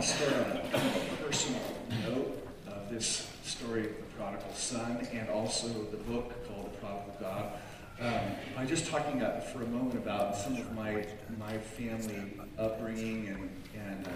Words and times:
want 0.00 0.12
to 0.12 0.16
start 0.16 0.46
on 0.46 0.80
a 0.80 1.22
personal 1.22 1.60
note 2.08 2.48
of 2.68 2.88
this 2.88 3.30
story 3.44 3.80
of 3.80 3.96
the 3.98 4.04
prodigal 4.16 4.54
son 4.54 5.06
and 5.12 5.28
also 5.28 5.68
the 5.68 5.98
book 5.98 6.32
called 6.48 6.72
The 6.72 6.78
Prodigal 6.78 7.16
God. 7.20 7.52
Um, 8.00 8.32
by 8.56 8.64
just 8.64 8.86
talking 8.86 9.20
uh, 9.20 9.40
for 9.40 9.62
a 9.62 9.66
moment 9.66 9.96
about 9.96 10.38
some 10.38 10.56
of 10.56 10.74
my 10.74 11.04
my 11.38 11.58
family 11.58 12.32
upbringing 12.58 13.28
and 13.28 13.50
and 13.74 14.06
um, 14.06 14.14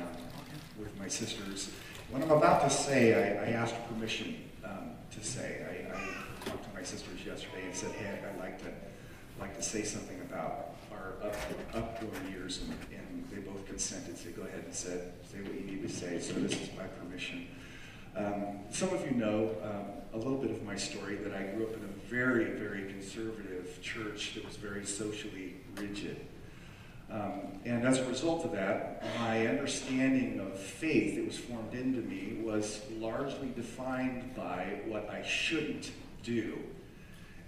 with 0.79 0.98
my 0.98 1.07
sisters. 1.07 1.68
What 2.11 2.23
I'm 2.23 2.30
about 2.30 2.62
to 2.62 2.71
say, 2.71 3.12
I, 3.12 3.45
I 3.45 3.48
asked 3.51 3.75
permission 3.87 4.37
um, 4.64 4.93
to 5.11 5.23
say. 5.23 5.66
I, 5.69 5.95
I, 5.95 6.48
talked 6.48 6.64
to 6.64 6.75
my 6.75 6.82
sisters 6.82 7.27
yesterday 7.27 7.66
and 7.66 7.75
said, 7.75 7.93
"Hey, 7.93 8.21
I'd 8.27 8.39
like 8.39 8.59
to 8.61 8.71
like 9.39 9.55
to 9.57 9.62
say 9.62 9.82
something 9.82 10.19
about 10.23 10.77
our 10.91 11.12
up, 11.23 11.37
upgoing 11.75 12.30
years," 12.30 12.62
and, 12.62 12.71
and 12.71 13.14
they 13.35 13.41
both 13.41 13.66
consented. 13.66 14.16
So 14.16 14.30
go 14.30 14.43
ahead 14.43 14.62
and 14.64 14.75
said, 14.75 15.12
say 15.30 15.41
what 15.43 15.54
you 15.54 15.67
need 15.67 15.82
to 15.82 15.93
say. 15.93 16.21
So 16.21 16.35
this 16.35 16.53
is 16.53 16.68
my 16.77 16.85
permission. 16.85 17.46
Um, 18.17 18.61
some 18.71 18.91
of 18.91 19.04
you 19.04 19.17
know 19.17 19.50
um, 19.63 19.86
a 20.13 20.18
little 20.18 20.39
bit 20.39 20.50
of 20.50 20.63
my 20.63 20.77
story 20.77 21.17
that 21.17 21.35
I 21.35 21.43
grew 21.55 21.64
up 21.64 21.75
in 21.75 21.82
a 21.82 22.08
very, 22.08 22.44
very 22.53 22.85
conservative 22.85 23.79
church 23.82 24.35
that 24.35 24.44
was 24.44 24.57
very 24.57 24.85
socially 24.85 25.57
rigid. 25.77 26.25
Um, 27.11 27.61
and 27.64 27.86
as 27.86 27.99
a 27.99 28.05
result 28.07 28.44
of 28.44 28.53
that, 28.53 29.05
my 29.18 29.46
understanding 29.46 30.41
of 30.41 30.58
faith 30.58 31.16
that 31.16 31.27
was 31.27 31.36
formed 31.36 31.75
into 31.75 32.00
me 32.00 32.39
was 32.42 32.83
largely 32.98 33.48
defined 33.55 34.34
by 34.34 34.80
what 34.86 35.11
I 35.11 35.22
shouldn't 35.22 35.91
do. 36.22 36.58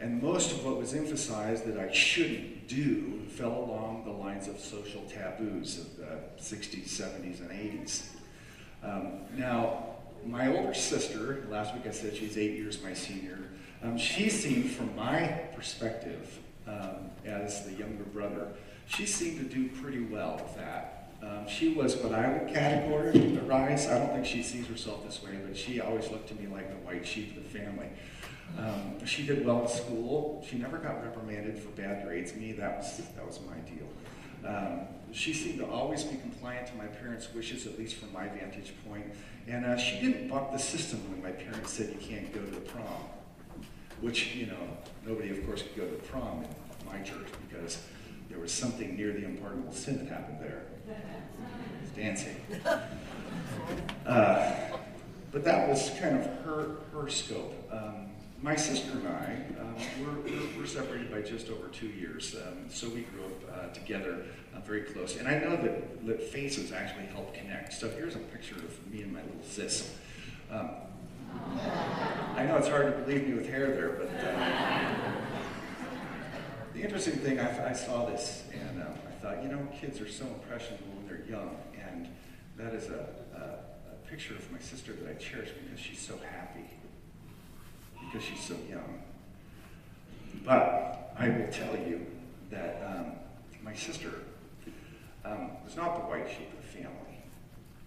And 0.01 0.23
most 0.23 0.53
of 0.53 0.65
what 0.65 0.77
was 0.77 0.95
emphasized 0.95 1.65
that 1.67 1.79
I 1.79 1.91
shouldn't 1.93 2.56
do 2.67 3.21
fell 3.29 3.53
along 3.53 4.05
the 4.05 4.11
lines 4.11 4.49
of 4.49 4.59
social 4.59 5.03
taboos 5.03 5.79
of 5.79 5.97
the 5.97 6.19
60s, 6.39 6.89
70s, 6.89 7.41
and 7.41 7.51
80s. 7.51 8.09
Um, 8.83 9.21
now, 9.37 9.85
my 10.25 10.49
older 10.49 10.75
sister, 10.75 11.45
last 11.49 11.75
week 11.75 11.87
I 11.87 11.91
said 11.91 12.17
she's 12.17 12.37
eight 12.37 12.57
years 12.57 12.83
my 12.83 12.95
senior, 12.95 13.39
um, 13.83 13.99
she 13.99 14.31
seemed, 14.31 14.71
from 14.71 14.95
my 14.97 15.27
perspective 15.55 16.39
um, 16.67 17.11
as 17.25 17.65
the 17.65 17.73
younger 17.73 18.05
brother, 18.05 18.49
she 18.87 19.07
seemed 19.07 19.39
to 19.39 19.55
do 19.55 19.69
pretty 19.81 20.05
well 20.05 20.41
with 20.43 20.57
that. 20.57 21.13
Um, 21.23 21.49
she 21.49 21.73
was 21.75 21.97
what 21.97 22.13
I 22.13 22.29
would 22.29 22.49
categorize, 22.49 23.91
I 23.91 23.99
don't 23.99 24.13
think 24.13 24.27
she 24.27 24.43
sees 24.43 24.67
herself 24.67 25.05
this 25.05 25.23
way, 25.23 25.39
but 25.47 25.57
she 25.57 25.81
always 25.81 26.11
looked 26.11 26.29
to 26.29 26.35
me 26.35 26.47
like 26.47 26.69
the 26.69 26.87
white 26.87 27.07
sheep 27.07 27.37
of 27.37 27.43
the 27.43 27.59
family. 27.59 27.89
Um, 28.59 29.05
she 29.05 29.27
did 29.27 29.45
well 29.45 29.63
in 29.63 29.69
school. 29.69 30.45
She 30.49 30.57
never 30.57 30.79
got 30.79 31.03
reprimanded 31.03 31.59
for 31.59 31.69
bad 31.71 32.05
grades. 32.05 32.35
Me, 32.35 32.53
that 32.53 32.79
was, 32.79 32.99
that 32.99 33.27
was 33.27 33.41
my 33.47 33.57
deal. 33.71 33.87
Um, 34.47 34.81
she 35.13 35.33
seemed 35.33 35.59
to 35.59 35.67
always 35.67 36.05
be 36.05 36.17
compliant 36.19 36.67
to 36.69 36.75
my 36.77 36.87
parents' 36.87 37.29
wishes, 37.35 37.67
at 37.67 37.79
least 37.79 37.97
from 37.97 38.13
my 38.13 38.29
vantage 38.29 38.73
point. 38.89 39.07
And 39.47 39.65
uh, 39.65 39.77
she 39.77 40.01
didn't 40.01 40.29
buck 40.29 40.53
the 40.53 40.59
system 40.59 41.01
when 41.11 41.23
my 41.23 41.31
parents 41.31 41.73
said 41.73 41.91
you 41.91 42.07
can't 42.07 42.33
go 42.33 42.41
to 42.41 42.51
the 42.51 42.61
prom, 42.61 42.85
which, 44.01 44.35
you 44.35 44.47
know, 44.47 44.77
nobody, 45.07 45.31
of 45.31 45.45
course, 45.47 45.63
could 45.63 45.77
go 45.77 45.85
to 45.85 45.93
the 45.93 46.03
prom 46.03 46.45
in 46.45 46.87
my 46.87 46.99
church 47.03 47.29
because 47.49 47.83
there 48.29 48.39
was 48.39 48.53
something 48.53 48.97
near 48.97 49.13
the 49.13 49.25
unpardonable 49.25 49.73
sin 49.73 49.99
that 49.99 50.09
happened 50.09 50.39
there. 50.41 50.63
Dancing. 51.97 52.37
Uh, 54.07 54.53
but 55.33 55.45
that 55.45 55.69
was 55.69 55.91
kind 56.01 56.17
of 56.17 56.27
her, 56.45 56.77
her 56.93 57.09
scope. 57.09 57.55
Um, 57.73 58.06
my 58.47 58.55
sister 58.55 58.93
and 58.93 59.09
I, 59.09 59.43
um, 59.61 59.75
we're, 60.01 60.21
we're, 60.21 60.59
we're, 60.59 60.67
separated 60.67 61.11
by 61.11 61.21
just 61.21 61.51
over 61.51 61.67
two 61.67 61.89
years, 61.89 62.37
um, 62.47 62.71
so 62.71 62.89
we 62.89 63.01
grew 63.01 63.25
up 63.25 63.33
uh, 63.53 63.75
together 63.75 64.25
uh, 64.55 64.61
very 64.61 64.83
close. 64.83 65.17
And 65.17 65.27
I 65.27 65.41
know 65.41 65.57
that, 65.57 66.07
that 66.07 66.23
faces 66.23 66.71
actually 66.71 67.07
help 67.07 67.35
connect. 67.35 67.73
So 67.73 67.91
here's 67.91 68.15
a 68.15 68.21
picture 68.21 68.55
of 68.55 68.93
me 68.93 69.03
and 69.03 69.13
my 69.13 69.21
little 69.23 69.43
sis. 69.43 69.93
Um, 70.49 70.71
I 72.37 72.45
know 72.45 72.57
it's 72.59 72.69
hard 72.69 72.87
to 72.87 73.03
believe 73.03 73.27
me 73.27 73.35
with 73.35 73.49
hair 73.49 73.67
there, 73.67 73.89
but 73.89 74.11
uh, 74.25 74.95
the 76.73 76.83
interesting 76.83 77.15
thing, 77.15 77.41
I, 77.41 77.71
I 77.71 77.73
saw 77.73 78.07
this 78.07 78.45
and 78.53 78.81
uh, 78.81 78.87
I 78.87 79.13
thought, 79.23 79.43
you 79.43 79.49
know, 79.49 79.67
kids 79.81 80.01
are 80.01 80.09
so 80.09 80.25
impressionable 80.25 80.87
when 80.95 81.09
they're 81.09 81.27
young, 81.29 81.57
and 81.85 82.07
that 82.57 82.75
is 82.75 82.91
a, 82.91 83.09
a, 83.35 83.93
a 83.93 84.09
picture 84.09 84.37
of 84.37 84.53
my 84.53 84.61
sister 84.61 84.93
that 84.93 85.11
I 85.11 85.15
cherish 85.15 85.51
because 85.51 85.81
she's 85.81 86.01
so 86.01 86.17
happy 86.31 86.71
because 88.17 88.29
she's 88.29 88.47
so 88.47 88.57
young. 88.71 89.03
But 90.45 91.13
I 91.19 91.29
will 91.29 91.49
tell 91.51 91.77
you 91.77 92.07
that 92.51 92.83
um, 92.87 93.13
my 93.63 93.75
sister 93.75 94.11
um, 95.25 95.51
was 95.65 95.77
not 95.77 95.97
the 95.97 96.03
white 96.03 96.29
sheep 96.29 96.51
of 96.53 96.63
the 96.63 96.79
family. 96.79 97.21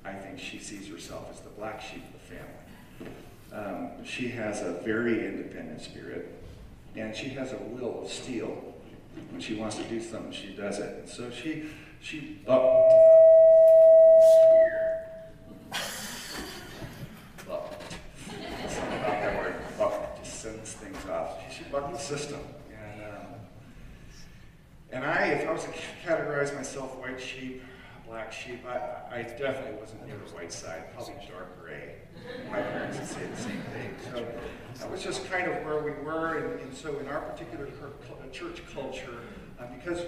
I 0.06 0.14
think 0.14 0.40
she 0.40 0.60
sees 0.60 0.88
herself 0.88 1.28
as 1.32 1.40
the 1.40 1.50
black 1.50 1.82
sheep 1.82 2.04
of 2.04 2.14
the 2.14 2.36
family. 2.36 3.14
Um, 3.52 4.06
she 4.06 4.28
has 4.30 4.62
a 4.62 4.74
very 4.86 5.26
independent 5.26 5.82
spirit, 5.82 6.44
and 6.96 7.16
she 7.16 7.30
has 7.30 7.54
a 7.54 7.58
will 7.58 8.04
of 8.04 8.12
steel. 8.12 8.76
When 9.32 9.42
she 9.42 9.56
wants 9.56 9.78
to 9.78 9.84
do 9.84 10.00
something, 10.00 10.32
she 10.32 10.50
does 10.50 10.78
it. 10.80 11.00
And 11.00 11.10
so 11.10 11.32
she, 11.32 11.66
she, 12.02 12.40
oh, 12.48 12.90
bucket 21.72 22.00
system. 22.00 22.40
And, 22.70 23.02
um, 23.04 23.26
and 24.92 25.06
I, 25.06 25.28
if 25.28 25.48
I 25.48 25.52
was 25.52 25.64
to 25.64 25.70
categorize 26.06 26.56
myself 26.56 26.98
white 26.98 27.22
sheep, 27.22 27.64
black 28.08 28.32
sheep, 28.32 28.66
I, 28.68 29.18
I 29.18 29.22
definitely 29.22 29.80
wasn't 29.80 30.06
near 30.08 30.18
the 30.18 30.34
white 30.34 30.52
side, 30.52 30.94
probably 30.94 31.14
dark 31.32 31.39
gray. 31.62 31.96
My 32.52 32.62
parents 32.62 33.00
would 33.00 33.08
say 33.08 33.26
the 33.26 33.38
same 33.38 33.62
thing. 33.74 33.96
So 34.12 34.26
that 34.80 34.92
was 34.92 35.04
just 35.04 35.30
kind 35.30 35.48
of 35.48 35.64
where 35.66 35.82
we 35.82 35.92
were. 35.92 36.38
And, 36.38 36.60
and 36.62 36.74
so 36.76 36.98
in 37.00 37.08
our 37.08 37.22
particular 37.22 37.68
church 38.32 38.62
culture, 38.74 39.20
uh, 39.60 39.66
because 39.76 40.06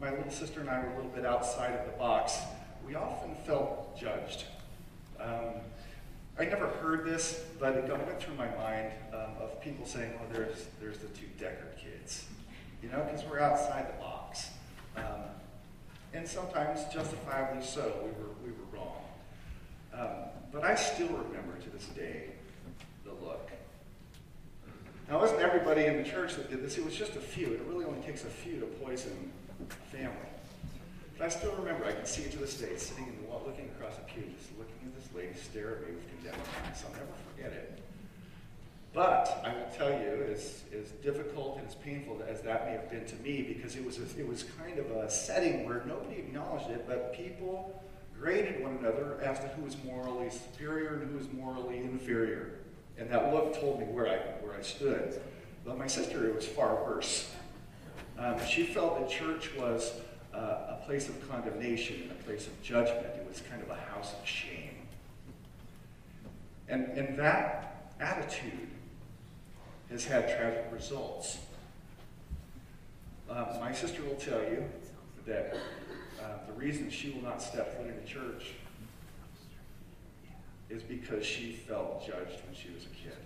my 0.00 0.10
little 0.10 0.30
sister 0.30 0.60
and 0.60 0.70
I 0.70 0.80
were 0.80 0.90
a 0.90 0.96
little 0.96 1.10
bit 1.10 1.26
outside 1.26 1.72
of 1.72 1.86
the 1.86 1.98
box, 1.98 2.38
we 2.86 2.94
often 2.94 3.34
felt 3.46 3.98
judged. 3.98 4.44
Um, 5.20 5.60
I 6.38 6.44
never 6.44 6.66
heard 6.66 7.04
this, 7.04 7.44
but 7.60 7.76
it 7.76 7.88
went 7.88 8.20
through 8.20 8.34
my 8.34 8.48
mind 8.56 8.92
um, 9.12 9.30
of 9.40 9.60
people 9.60 9.86
saying, 9.86 10.12
"Oh, 10.20 10.32
there's 10.32 10.66
there's 10.80 10.98
the 10.98 11.06
two 11.08 11.26
Deckard 11.38 11.78
kids," 11.78 12.26
you 12.82 12.88
know, 12.88 13.06
because 13.08 13.24
we're 13.24 13.38
outside 13.38 13.88
the 13.88 14.00
box, 14.00 14.50
um, 14.96 15.22
and 16.12 16.26
sometimes 16.26 16.80
justifiably 16.92 17.64
so. 17.64 17.94
We 18.02 18.10
were 18.10 18.30
we 18.44 18.50
were 18.50 18.76
wrong, 18.76 19.03
um, 19.98 20.08
but 20.52 20.64
I 20.64 20.74
still 20.74 21.08
remember 21.08 21.56
to 21.62 21.70
this 21.70 21.86
day 21.86 22.30
the 23.04 23.12
look. 23.12 23.50
Now, 25.08 25.18
it 25.18 25.20
wasn't 25.20 25.40
everybody 25.40 25.84
in 25.84 26.02
the 26.02 26.08
church 26.08 26.36
that 26.36 26.50
did 26.50 26.62
this; 26.62 26.78
it 26.78 26.84
was 26.84 26.96
just 26.96 27.16
a 27.16 27.20
few. 27.20 27.46
It 27.52 27.62
really 27.68 27.84
only 27.84 28.00
takes 28.00 28.24
a 28.24 28.28
few 28.28 28.60
to 28.60 28.66
poison 28.66 29.30
a 29.60 29.96
family. 29.96 30.28
But 31.18 31.26
I 31.26 31.28
still 31.28 31.54
remember; 31.56 31.84
I 31.84 31.92
can 31.92 32.06
see 32.06 32.22
it 32.22 32.32
to 32.32 32.38
this 32.38 32.58
day, 32.58 32.76
sitting 32.76 33.06
in 33.06 33.16
the 33.16 33.24
and 33.36 33.46
looking 33.46 33.70
across 33.76 33.96
the 33.96 34.02
pew, 34.04 34.22
just 34.38 34.50
looking 34.58 34.74
at 34.84 34.94
this 34.94 35.08
lady 35.14 35.34
stare 35.34 35.76
at 35.76 35.80
me 35.82 35.94
with 35.94 36.08
contempt. 36.08 36.48
I'll 36.86 36.92
never 36.92 37.12
forget 37.34 37.52
it. 37.52 37.80
But 38.92 39.42
I 39.44 39.52
will 39.52 39.70
tell 39.76 39.90
you, 39.90 40.24
as, 40.32 40.62
as 40.72 40.90
difficult 41.02 41.58
and 41.58 41.66
as 41.66 41.74
painful 41.74 42.22
as 42.28 42.42
that 42.42 42.66
may 42.66 42.72
have 42.72 42.88
been 42.90 43.04
to 43.06 43.16
me, 43.16 43.42
because 43.42 43.74
it 43.74 43.84
was, 43.84 43.98
a, 43.98 44.04
it 44.18 44.26
was 44.26 44.44
kind 44.56 44.78
of 44.78 44.88
a 44.92 45.10
setting 45.10 45.66
where 45.66 45.82
nobody 45.84 46.20
acknowledged 46.20 46.70
it, 46.70 46.86
but 46.86 47.12
people 47.12 47.82
graded 48.18 48.62
one 48.62 48.78
another 48.78 49.18
as 49.22 49.38
to 49.40 49.48
who 49.48 49.62
was 49.62 49.76
morally 49.84 50.30
superior 50.30 50.94
and 50.94 51.10
who 51.10 51.18
was 51.18 51.32
morally 51.32 51.78
inferior. 51.78 52.52
And 52.96 53.10
that 53.10 53.32
look 53.32 53.58
told 53.58 53.80
me 53.80 53.86
where 53.86 54.06
I, 54.06 54.16
where 54.44 54.56
I 54.56 54.62
stood. 54.62 55.20
But 55.64 55.78
my 55.78 55.86
sister, 55.86 56.26
it 56.26 56.34
was 56.34 56.46
far 56.46 56.84
worse. 56.84 57.32
Um, 58.18 58.36
she 58.46 58.64
felt 58.64 59.00
that 59.00 59.10
church 59.10 59.50
was 59.58 59.92
uh, 60.32 60.38
a 60.78 60.82
place 60.86 61.08
of 61.08 61.28
condemnation 61.28 62.02
and 62.02 62.10
a 62.12 62.22
place 62.24 62.46
of 62.46 62.62
judgment. 62.62 63.06
It 63.06 63.26
was 63.28 63.40
kind 63.48 63.62
of 63.62 63.70
a 63.70 63.76
house 63.76 64.12
of 64.20 64.26
shame. 64.26 64.70
And, 66.68 66.86
and 66.96 67.18
that 67.18 67.92
attitude 68.00 68.68
has 69.90 70.04
had 70.04 70.28
tragic 70.36 70.66
results. 70.72 71.38
Uh, 73.28 73.56
my 73.60 73.72
sister 73.72 74.02
will 74.02 74.16
tell 74.16 74.40
you 74.40 74.64
that 75.26 75.56
uh, 76.24 76.46
the 76.46 76.52
reason 76.54 76.90
she 76.90 77.10
will 77.10 77.22
not 77.22 77.42
step 77.42 77.76
foot 77.76 77.86
in 77.86 77.96
the 78.00 78.08
church 78.08 78.52
is 80.70 80.82
because 80.82 81.24
she 81.24 81.52
felt 81.52 82.04
judged 82.04 82.40
when 82.46 82.54
she 82.54 82.70
was 82.74 82.84
a 82.84 82.88
kid. 82.88 83.16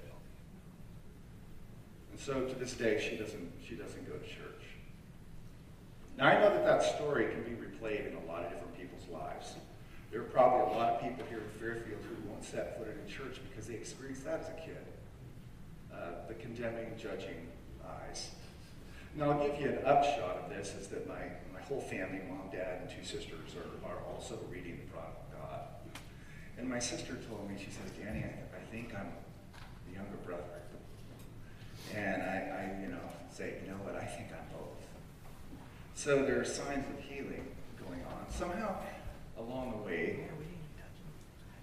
And 2.18 2.26
so 2.26 2.44
to 2.46 2.54
this 2.56 2.74
day, 2.74 3.00
she 3.00 3.16
doesn't, 3.16 3.52
she 3.66 3.76
doesn't 3.76 4.06
go 4.06 4.14
to 4.14 4.26
church. 4.26 4.64
Now, 6.16 6.26
I 6.26 6.40
know 6.40 6.50
that 6.50 6.64
that 6.64 6.82
story 6.96 7.28
can 7.30 7.44
be 7.44 7.50
replayed 7.50 8.10
in 8.10 8.16
a 8.16 8.26
lot 8.26 8.42
of 8.42 8.50
different 8.50 8.76
people's 8.76 9.08
lives. 9.08 9.54
There 10.10 10.20
are 10.20 10.24
probably 10.24 10.74
a 10.74 10.76
lot 10.76 10.94
of 10.94 11.00
people 11.00 11.24
here 11.28 11.38
in 11.38 11.60
Fairfield 11.60 12.00
who 12.02 12.28
won't 12.28 12.42
set 12.42 12.76
foot 12.76 12.88
in 12.88 12.98
a 13.06 13.08
church 13.08 13.38
because 13.48 13.68
they 13.68 13.74
experienced 13.74 14.24
that 14.24 14.40
as 14.40 14.48
a 14.48 14.60
kid. 14.60 14.84
Uh, 15.94 16.26
the 16.26 16.34
condemning, 16.34 16.90
judging 16.98 17.46
eyes. 17.86 18.30
Now, 19.14 19.30
I'll 19.30 19.46
give 19.46 19.60
you 19.60 19.68
an 19.68 19.86
upshot 19.86 20.42
of 20.42 20.50
this 20.50 20.74
is 20.74 20.88
that 20.88 21.06
my 21.06 21.22
whole 21.68 21.80
family, 21.80 22.20
mom, 22.28 22.48
dad, 22.50 22.80
and 22.80 22.90
two 22.90 23.04
sisters, 23.04 23.54
are, 23.54 23.88
are 23.88 23.98
also 24.10 24.38
reading 24.50 24.78
the 24.78 24.90
Prodigal 24.90 25.22
God. 25.32 25.60
Uh, 25.60 25.98
and 26.58 26.68
my 26.68 26.78
sister 26.78 27.18
told 27.28 27.48
me, 27.48 27.56
she 27.58 27.70
says, 27.70 27.92
Danny, 28.02 28.24
I, 28.24 28.56
I 28.56 28.60
think 28.72 28.94
I'm 28.94 29.12
the 29.86 29.94
younger 29.94 30.16
brother. 30.24 30.42
And 31.94 32.22
I, 32.22 32.36
I, 32.36 32.82
you 32.82 32.88
know, 32.88 33.00
say, 33.30 33.54
you 33.62 33.70
know 33.70 33.78
what, 33.78 33.96
I 33.96 34.04
think 34.04 34.28
I'm 34.32 34.58
both. 34.58 34.76
So 35.94 36.24
there 36.24 36.40
are 36.40 36.44
signs 36.44 36.86
of 36.88 37.04
healing 37.04 37.46
going 37.78 38.00
on. 38.06 38.30
Somehow, 38.30 38.76
along 39.38 39.72
the 39.72 39.86
way, 39.86 40.20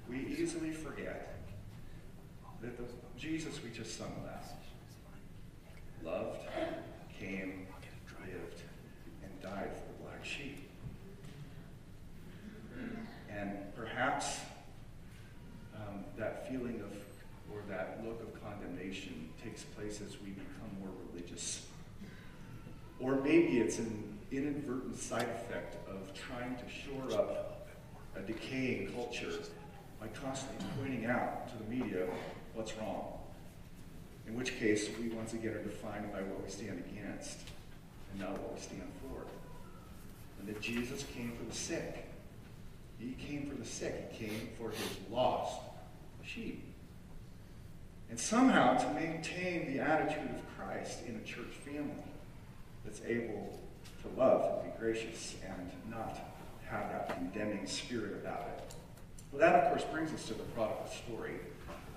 we 0.10 0.19
easily 0.38 0.72
forget 0.72 1.40
that 2.62 2.78
the 2.78 2.84
Jesus 3.18 3.63
we 3.63 3.69
just 3.69 3.98
sung 3.98 4.12
about 4.24 4.44
loved, 6.04 6.42
came, 7.19 7.66
lived, 8.22 8.62
and 9.24 9.42
died 9.42 9.72
for 9.74 9.81
the 9.81 9.85
black 9.85 9.85
sheep. 10.25 10.69
And 13.30 13.51
perhaps 13.75 14.39
um, 15.75 16.04
that 16.18 16.50
feeling 16.50 16.81
of, 16.81 16.92
or 17.54 17.62
that 17.69 18.01
look 18.06 18.22
of 18.22 18.44
condemnation 18.44 19.30
takes 19.44 19.63
place 19.63 20.01
as 20.01 20.19
we 20.22 20.31
become 20.31 20.69
more 20.80 20.89
religious. 21.12 21.66
Or 23.00 23.16
maybe 23.16 23.60
it's 23.60 23.77
an 23.80 24.18
inadvertent 24.31 24.98
side 24.98 25.30
effect 25.36 25.77
of 25.89 26.13
trying 26.13 26.56
to 26.56 26.63
shore 26.69 27.19
up 27.19 27.68
a 28.16 28.22
decaying 28.22 28.94
culture 28.94 29.31
by 30.00 30.07
constantly 30.07 30.66
pointing 30.80 31.06
out 31.06 31.50
to 31.50 31.63
the 31.63 31.69
media 31.69 32.07
what's 32.54 32.75
wrong. 32.77 33.19
In 34.27 34.36
which 34.36 34.57
case, 34.57 34.89
we 35.00 35.10
once 35.10 35.33
again 35.33 35.54
are 35.54 35.63
defined 35.63 36.12
by 36.12 36.22
what 36.22 36.44
we 36.44 36.50
stand 36.50 36.83
against 36.89 37.39
and 38.12 38.22
not 38.22 38.31
what 38.31 38.56
we 38.56 38.62
stand 38.62 38.92
for. 39.01 39.35
That 40.45 40.62
Jesus 40.62 41.03
came 41.15 41.31
for 41.38 41.44
the 41.44 41.56
sick. 41.56 42.06
He 43.00 43.13
came 43.13 43.50
for 43.50 43.56
the 43.56 43.65
sick. 43.65 44.12
He 44.12 44.25
came 44.27 44.50
for 44.57 44.69
his 44.69 44.97
lost 45.12 45.59
sheep. 46.24 46.63
And 48.09 48.19
somehow 48.19 48.77
to 48.77 48.94
maintain 48.94 49.74
the 49.74 49.80
attitude 49.83 50.30
of 50.30 50.57
Christ 50.57 51.00
in 51.07 51.15
a 51.15 51.27
church 51.27 51.51
family 51.65 51.92
that's 52.83 53.01
able 53.06 53.59
to 54.03 54.19
love 54.19 54.63
and 54.63 54.71
be 54.71 54.80
gracious 54.80 55.36
and 55.45 55.71
not 55.89 56.19
have 56.69 56.91
that 56.91 57.15
condemning 57.15 57.65
spirit 57.65 58.13
about 58.13 58.48
it. 58.57 58.75
Well, 59.36 59.52
that, 59.52 59.66
of 59.66 59.70
course, 59.70 59.84
brings 59.92 60.14
us 60.14 60.28
to 60.28 60.34
the 60.34 60.44
prodigal 60.56 60.88
story, 60.88 61.34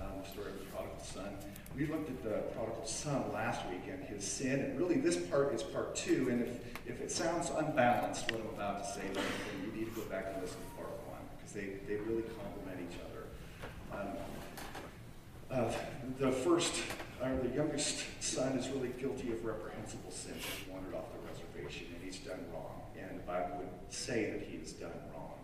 um, 0.00 0.08
the 0.20 0.28
story 0.28 0.50
of 0.50 0.58
the 0.58 0.64
prodigal 0.74 0.98
son. 1.00 1.28
We 1.76 1.86
looked 1.86 2.10
at 2.10 2.24
the 2.24 2.42
prodigal 2.56 2.84
son 2.84 3.32
last 3.32 3.60
week 3.70 3.82
and 3.88 4.02
his 4.02 4.26
sin, 4.26 4.58
and 4.58 4.76
really 4.76 4.96
this 4.96 5.16
part 5.16 5.54
is 5.54 5.62
part 5.62 5.94
two. 5.94 6.30
And 6.30 6.42
if, 6.42 6.88
if 6.88 7.00
it 7.00 7.12
sounds 7.12 7.50
unbalanced, 7.50 8.28
what 8.32 8.40
I'm 8.40 8.48
about 8.48 8.82
to 8.82 8.90
say, 8.90 9.02
then 9.14 9.22
you 9.64 9.70
need 9.70 9.94
to 9.94 10.00
go 10.00 10.04
back 10.08 10.32
and 10.32 10.42
listen 10.42 10.58
to 10.58 10.82
part 10.82 10.90
one, 11.06 11.20
because 11.36 11.52
they, 11.52 11.78
they 11.86 12.00
really 12.02 12.24
complement 12.42 12.80
each 12.90 12.98
other. 13.06 14.02
Um, 14.02 14.08
uh, 15.48 15.72
the 16.18 16.32
first, 16.32 16.74
or 17.22 17.36
the 17.36 17.54
youngest 17.54 18.02
son 18.18 18.58
is 18.58 18.68
really 18.70 18.90
guilty 18.98 19.30
of 19.30 19.44
reprehensible 19.44 20.10
sin. 20.10 20.34
He's 20.34 20.74
wandered 20.74 20.96
off 20.96 21.04
the 21.12 21.20
reservation 21.22 21.86
and 21.94 22.02
he's 22.02 22.18
done 22.18 22.40
wrong. 22.52 22.82
And 22.98 23.16
the 23.16 23.22
Bible 23.22 23.58
would 23.58 23.94
say 23.94 24.28
that 24.32 24.42
he 24.42 24.58
has 24.58 24.72
done 24.72 24.90
wrong. 25.14 25.37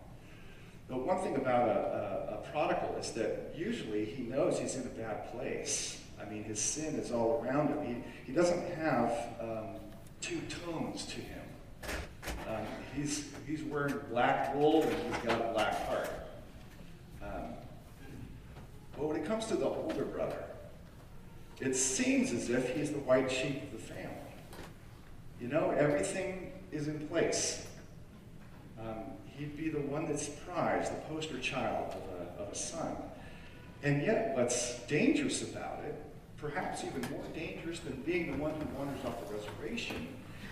But 0.88 1.06
one 1.06 1.19
thing 1.20 1.36
about 1.36 1.69
a, 1.69 1.72
a, 1.72 2.34
a 2.34 2.50
prodigal 2.52 2.96
is 3.00 3.12
that 3.12 3.54
usually 3.56 4.04
he 4.04 4.25
knows 4.25 4.58
he's 4.58 4.76
in 4.76 4.82
a 4.82 5.00
bad 5.00 5.32
place. 5.32 6.00
I 6.20 6.28
mean, 6.28 6.44
his 6.44 6.60
sin 6.60 6.94
is 6.96 7.10
all 7.10 7.42
around 7.42 7.69
him. 7.69 7.84
He, 7.86 8.04
he 8.26 8.32
doesn't 8.32 8.75
have 8.75 9.12
um, 9.40 9.66
two 10.20 10.40
tones 10.64 11.06
to 11.06 11.20
him. 11.20 11.40
Um, 12.48 12.66
he's, 12.94 13.31
he's 13.46 13.62
wearing 13.62 13.94
black 14.10 14.54
wool 14.54 14.82
and 14.82 14.92
he's 14.92 15.22
got 15.22 15.40
a 15.40 15.52
black 15.52 15.86
heart. 15.86 16.10
Um, 17.22 17.54
but 18.96 19.06
when 19.06 19.16
it 19.16 19.26
comes 19.26 19.46
to 19.46 19.56
the 19.56 19.66
older 19.66 20.04
brother, 20.04 20.44
it 21.60 21.75
seems 21.75 22.32
as 22.32 22.50
if 22.50 22.75
he's 22.75 22.90
the 22.90 22.98
white 23.00 23.31
sheep 23.31 23.62
of 23.64 23.72
the 23.72 23.78
family. 23.78 24.14
You 25.40 25.48
know, 25.48 25.70
everything 25.70 26.52
is 26.72 26.88
in 26.88 27.06
place. 27.08 27.66
Um, 28.78 29.13
he'd 29.36 29.56
be 29.56 29.69
the 29.69 29.81
one 29.81 30.06
that's 30.06 30.28
prized, 30.28 30.92
the 30.92 31.00
poster 31.14 31.38
child 31.38 31.92
of 31.92 32.20
a, 32.20 32.42
of 32.42 32.52
a 32.52 32.54
son. 32.54 32.96
And 33.82 34.02
yet, 34.02 34.34
what's 34.36 34.78
dangerous 34.86 35.42
about 35.42 35.81
it, 35.84 35.94
perhaps 36.38 36.84
even 36.84 37.02
more 37.10 37.25
dangerous 37.34 37.81
than 37.81 38.00
being 38.02 38.32
the 38.32 38.38
one 38.38 38.52
who 38.52 38.78
wanders 38.78 39.04
off 39.04 39.28
the 39.28 39.34
reservation, 39.34 40.08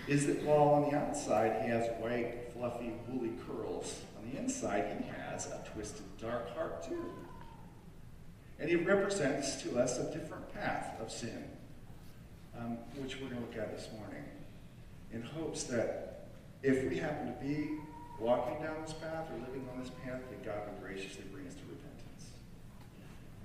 is 0.07 0.27
that 0.27 0.43
while 0.43 0.69
on 0.69 0.89
the 0.89 0.97
outside 0.97 1.61
he 1.63 1.69
has 1.69 1.87
white, 1.99 2.51
fluffy, 2.53 2.91
woolly 3.07 3.31
curls, 3.47 4.01
on 4.17 4.29
the 4.29 4.37
inside 4.37 4.85
he 4.97 5.09
has 5.09 5.47
a 5.47 5.63
twisted, 5.73 6.05
dark 6.19 6.55
heart 6.55 6.87
too. 6.87 7.13
And 8.59 8.69
he 8.69 8.75
represents 8.75 9.61
to 9.63 9.79
us 9.79 9.97
a 9.97 10.13
different 10.13 10.53
path 10.53 10.99
of 11.01 11.11
sin, 11.11 11.43
um, 12.57 12.77
which 12.97 13.15
we're 13.19 13.29
going 13.29 13.41
to 13.41 13.47
look 13.47 13.57
at 13.57 13.75
this 13.75 13.89
morning, 13.97 14.23
in 15.11 15.21
hopes 15.21 15.63
that 15.63 16.27
if 16.61 16.89
we 16.89 16.97
happen 16.97 17.27
to 17.27 17.43
be 17.43 17.77
walking 18.19 18.61
down 18.63 18.75
this 18.81 18.93
path 18.93 19.27
or 19.31 19.39
living 19.47 19.67
on 19.73 19.79
this 19.79 19.91
path, 20.05 20.21
that 20.29 20.45
God 20.45 20.59
would 20.67 20.81
graciously 20.81 21.23
bring 21.31 21.47
us 21.47 21.53
to 21.53 21.61
repentance. 21.69 22.31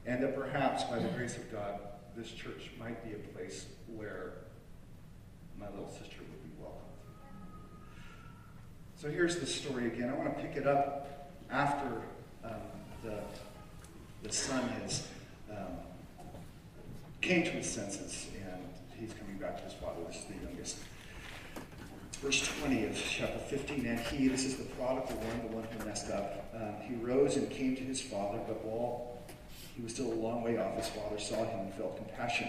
And 0.07 0.23
that 0.23 0.37
perhaps 0.37 0.85
by 0.85 0.99
the 0.99 1.09
grace 1.09 1.37
of 1.37 1.51
God, 1.51 1.81
this 2.17 2.31
church 2.31 2.71
might 2.79 3.05
be 3.05 3.15
a 3.15 3.37
place 3.37 3.67
where 3.95 4.33
my 5.59 5.69
little 5.71 5.89
sister 5.89 6.19
would 6.19 6.43
be 6.43 6.51
welcomed. 6.61 6.83
So 8.97 9.09
here's 9.09 9.37
the 9.37 9.47
story 9.47 9.87
again. 9.87 10.09
I 10.11 10.15
want 10.15 10.37
to 10.37 10.43
pick 10.43 10.57
it 10.57 10.67
up 10.67 11.31
after 11.51 12.03
um, 12.45 12.61
the 13.03 13.21
the 14.23 14.33
son 14.33 14.69
has 14.81 15.07
um, 15.51 15.79
came 17.21 17.45
to 17.45 17.51
his 17.51 17.71
senses 17.71 18.27
and 18.35 18.63
he's 18.99 19.15
coming 19.15 19.37
back 19.39 19.57
to 19.59 19.63
his 19.65 19.75
father. 19.75 20.01
This 20.09 20.17
is 20.17 20.25
the 20.25 20.47
youngest. 20.47 20.79
Verse 22.21 22.49
20 22.61 22.87
of 22.87 22.97
chapter 22.97 23.39
15, 23.39 23.87
and 23.87 24.01
he, 24.01 24.27
this 24.27 24.45
is 24.45 24.57
the 24.57 24.65
prodigal 24.75 25.17
one, 25.17 25.49
the 25.49 25.57
one 25.57 25.65
who 25.71 25.87
messed 25.87 26.11
up, 26.11 26.53
um, 26.53 26.75
he 26.83 26.97
rose 26.97 27.37
and 27.37 27.49
came 27.49 27.77
to 27.77 27.83
his 27.83 28.01
father, 28.01 28.41
but 28.49 28.65
while 28.65 29.19
he 29.77 29.83
was 29.83 29.95
still 29.95 30.13
a 30.13 30.15
long 30.15 30.43
way 30.43 30.59
off, 30.59 30.77
his 30.77 30.89
father 30.89 31.17
saw 31.17 31.45
him 31.45 31.61
and 31.61 31.75
felt 31.75 31.97
compassion, 31.97 32.49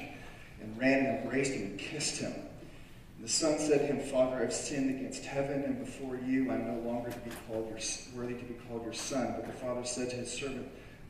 and 0.59 0.75
ran 0.79 1.05
and 1.05 1.19
embraced 1.19 1.53
him 1.53 1.67
and 1.67 1.79
kissed 1.79 2.19
him. 2.19 2.33
And 2.33 3.23
the 3.23 3.29
son 3.29 3.59
said 3.59 3.81
to 3.81 3.85
him, 3.85 3.99
Father, 3.99 4.37
I've 4.37 4.53
sinned 4.53 4.89
against 4.89 5.23
heaven 5.23 5.63
and 5.63 5.77
before 5.77 6.15
you. 6.15 6.49
I'm 6.49 6.65
no 6.65 6.89
longer 6.89 7.11
to 7.11 7.19
be 7.19 7.31
called 7.47 7.69
your, 7.69 7.77
worthy 8.15 8.33
to 8.33 8.45
be 8.45 8.55
called 8.67 8.83
your 8.83 8.93
son. 8.93 9.35
But 9.35 9.45
the 9.45 9.53
father 9.53 9.85
said 9.85 10.09
to 10.09 10.15
his 10.15 10.31
servant, 10.31 10.67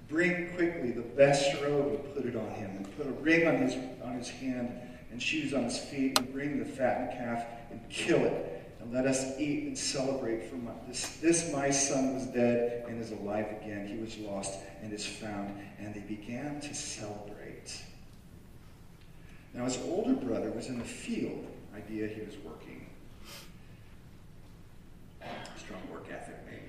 Bring 0.10 0.50
quickly 0.56 0.92
the 0.92 1.02
best 1.02 1.62
robe 1.62 1.88
and 1.94 2.16
put 2.16 2.26
it 2.26 2.36
on 2.36 2.50
him, 2.52 2.72
and 2.72 2.98
put 2.98 3.08
a 3.08 3.12
ring 3.12 3.48
on 3.48 3.58
his, 3.58 3.76
on 4.04 4.16
his 4.16 4.28
hand 4.28 4.74
and 5.12 5.22
shoes 5.22 5.54
on 5.54 5.64
his 5.64 5.78
feet, 5.78 6.18
and 6.20 6.32
bring 6.34 6.60
the 6.60 6.66
fattened 6.66 7.12
calf 7.12 7.46
and 7.72 7.88
kill 7.90 8.24
it. 8.26 8.59
And 8.80 8.94
let 8.94 9.06
us 9.06 9.38
eat 9.40 9.64
and 9.66 9.78
celebrate. 9.78 10.44
For 10.44 10.56
my, 10.56 10.72
this, 10.88 11.18
this 11.18 11.52
my 11.52 11.70
son 11.70 12.16
was 12.16 12.26
dead 12.28 12.86
and 12.88 13.02
is 13.02 13.12
alive 13.12 13.48
again. 13.62 13.88
He 13.88 13.98
was 13.98 14.18
lost 14.18 14.58
and 14.82 14.94
is 14.94 15.06
found. 15.06 15.54
And 15.80 15.94
they 15.94 16.02
began 16.02 16.62
to 16.62 16.74
celebrate. 16.74 17.82
Now 19.54 19.66
his 19.66 19.78
older 19.84 20.14
brother 20.14 20.52
was 20.52 20.68
in 20.68 20.80
the 20.80 20.86
field. 20.86 21.46
Idea 21.76 22.08
he 22.08 22.22
was 22.22 22.36
working. 22.44 22.88
Strong 25.58 25.82
work 25.92 26.06
ethic, 26.12 26.36
maybe. 26.46 26.62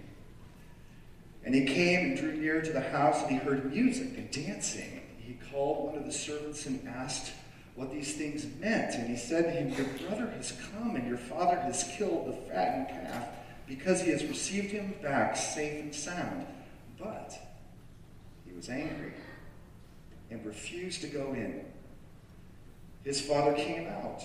And 1.44 1.54
he 1.54 1.64
came 1.64 2.10
and 2.10 2.16
drew 2.18 2.32
near 2.32 2.60
to 2.60 2.72
the 2.72 2.80
house, 2.80 3.22
and 3.22 3.30
he 3.30 3.36
heard 3.36 3.72
music 3.72 4.08
and 4.16 4.30
dancing. 4.30 5.00
He 5.18 5.38
called 5.50 5.86
one 5.86 5.96
of 5.96 6.04
the 6.04 6.12
servants 6.12 6.66
and 6.66 6.86
asked 6.88 7.32
what 7.80 7.90
these 7.90 8.12
things 8.12 8.46
meant. 8.60 8.94
And 8.94 9.08
he 9.08 9.16
said 9.16 9.44
to 9.44 9.50
him, 9.50 9.70
Your 9.70 9.86
brother 10.06 10.30
has 10.36 10.52
come, 10.70 10.96
and 10.96 11.08
your 11.08 11.16
father 11.16 11.58
has 11.60 11.90
killed 11.96 12.26
the 12.28 12.52
fattened 12.52 12.88
calf, 12.88 13.26
because 13.66 14.02
he 14.02 14.10
has 14.10 14.22
received 14.22 14.70
him 14.70 14.94
back 15.02 15.34
safe 15.34 15.82
and 15.82 15.94
sound. 15.94 16.46
But 16.98 17.32
he 18.46 18.52
was 18.54 18.68
angry 18.68 19.14
and 20.30 20.44
refused 20.44 21.00
to 21.00 21.06
go 21.06 21.32
in. 21.32 21.64
His 23.02 23.18
father 23.18 23.54
came 23.54 23.88
out 23.88 24.22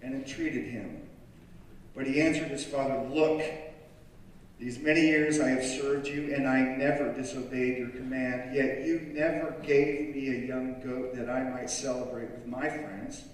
and 0.00 0.14
entreated 0.14 0.66
him. 0.66 1.02
But 1.96 2.06
he 2.06 2.20
answered 2.20 2.52
his 2.52 2.64
father, 2.64 3.04
Look, 3.12 3.42
these 4.62 4.78
many 4.78 5.00
years 5.00 5.40
I 5.40 5.48
have 5.48 5.64
served 5.64 6.06
you, 6.06 6.32
and 6.32 6.46
I 6.46 6.60
never 6.60 7.12
disobeyed 7.12 7.78
your 7.78 7.88
command, 7.88 8.54
yet 8.54 8.82
you 8.86 9.00
never 9.12 9.56
gave 9.60 10.14
me 10.14 10.28
a 10.28 10.46
young 10.46 10.80
goat 10.82 11.16
that 11.16 11.28
I 11.28 11.50
might 11.50 11.68
celebrate 11.68 12.30
with 12.30 12.46
my 12.46 12.68
friends. 12.68 13.24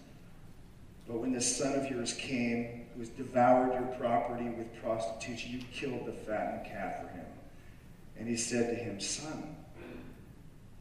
But 1.06 1.18
when 1.18 1.32
this 1.32 1.54
son 1.58 1.74
of 1.74 1.90
yours 1.90 2.14
came, 2.14 2.86
who 2.94 3.00
has 3.00 3.10
devoured 3.10 3.74
your 3.74 3.94
property 3.98 4.48
with 4.48 4.74
prostitutes, 4.80 5.44
you 5.44 5.60
killed 5.70 6.06
the 6.06 6.12
fattened 6.12 6.64
calf 6.64 7.02
for 7.02 7.08
him. 7.08 7.26
And 8.18 8.26
he 8.26 8.36
said 8.36 8.70
to 8.70 8.82
him, 8.82 8.98
Son, 8.98 9.54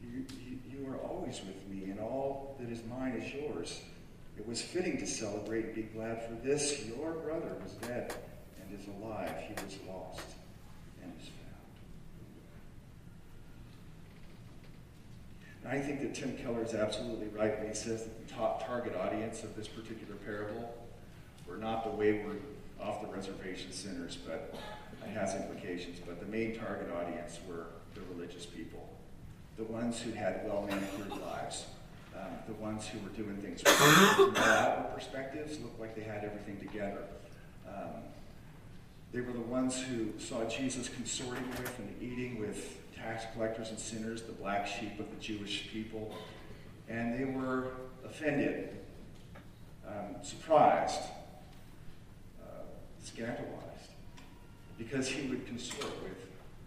you, 0.02 0.24
you, 0.46 0.58
you 0.70 0.90
are 0.90 0.96
always 0.96 1.42
with 1.42 1.68
me, 1.68 1.90
and 1.90 2.00
all 2.00 2.56
that 2.58 2.70
is 2.70 2.80
mine 2.88 3.12
is 3.12 3.34
yours. 3.34 3.82
It 4.38 4.48
was 4.48 4.62
fitting 4.62 4.96
to 4.96 5.06
celebrate 5.06 5.66
and 5.66 5.74
be 5.74 5.82
glad 5.82 6.26
for 6.26 6.32
this. 6.42 6.86
Your 6.86 7.12
brother 7.12 7.54
was 7.62 7.72
dead 7.86 8.14
and 8.60 8.80
is 8.80 8.86
alive. 8.88 9.34
He 9.46 9.52
was 9.54 9.76
lost 9.86 10.26
and 11.02 11.12
is 11.20 11.28
I 15.68 15.78
think 15.78 16.00
that 16.00 16.14
Tim 16.14 16.34
Keller 16.38 16.62
is 16.62 16.72
absolutely 16.72 17.28
right 17.28 17.58
when 17.58 17.68
he 17.68 17.74
says 17.74 18.04
that 18.04 18.26
the 18.26 18.34
top 18.34 18.66
target 18.66 18.96
audience 18.96 19.44
of 19.44 19.54
this 19.54 19.68
particular 19.68 20.14
parable 20.24 20.74
were 21.46 21.58
not 21.58 21.84
the 21.84 21.90
wayward, 21.90 22.40
off 22.80 23.02
the 23.02 23.08
reservation 23.08 23.70
sinners, 23.72 24.16
but 24.16 24.54
it 25.04 25.10
has 25.10 25.34
implications. 25.34 25.98
But 26.04 26.20
the 26.20 26.26
main 26.26 26.56
target 26.56 26.90
audience 26.90 27.38
were 27.46 27.66
the 27.94 28.00
religious 28.14 28.46
people, 28.46 28.88
the 29.58 29.64
ones 29.64 30.00
who 30.00 30.12
had 30.12 30.40
well 30.46 30.66
manicured 30.68 31.10
lives, 31.20 31.66
um, 32.16 32.32
the 32.46 32.54
ones 32.54 32.86
who 32.86 32.98
were 33.00 33.10
doing 33.10 33.36
things 33.36 33.60
from 33.60 34.32
their 34.32 34.42
outward 34.44 34.94
perspectives 34.94 35.60
looked 35.60 35.78
like 35.78 35.94
they 35.94 36.02
had 36.02 36.24
everything 36.24 36.58
together. 36.58 37.04
Um, 37.68 38.04
they 39.12 39.20
were 39.20 39.32
the 39.32 39.40
ones 39.40 39.82
who 39.82 40.12
saw 40.18 40.44
Jesus 40.44 40.88
consorting 40.88 41.48
with 41.50 41.78
and 41.78 42.02
eating 42.02 42.38
with 42.38 42.78
tax 43.08 43.24
collectors 43.32 43.70
and 43.70 43.78
sinners, 43.78 44.20
the 44.22 44.32
black 44.32 44.66
sheep 44.66 44.98
of 45.00 45.08
the 45.10 45.16
Jewish 45.16 45.68
people. 45.72 46.14
And 46.88 47.18
they 47.18 47.24
were 47.24 47.72
offended, 48.04 48.76
um, 49.86 50.16
surprised, 50.22 51.00
uh, 52.42 52.64
scandalized, 53.02 53.92
because 54.76 55.08
he 55.08 55.26
would 55.28 55.46
consort 55.46 56.02
with 56.02 56.18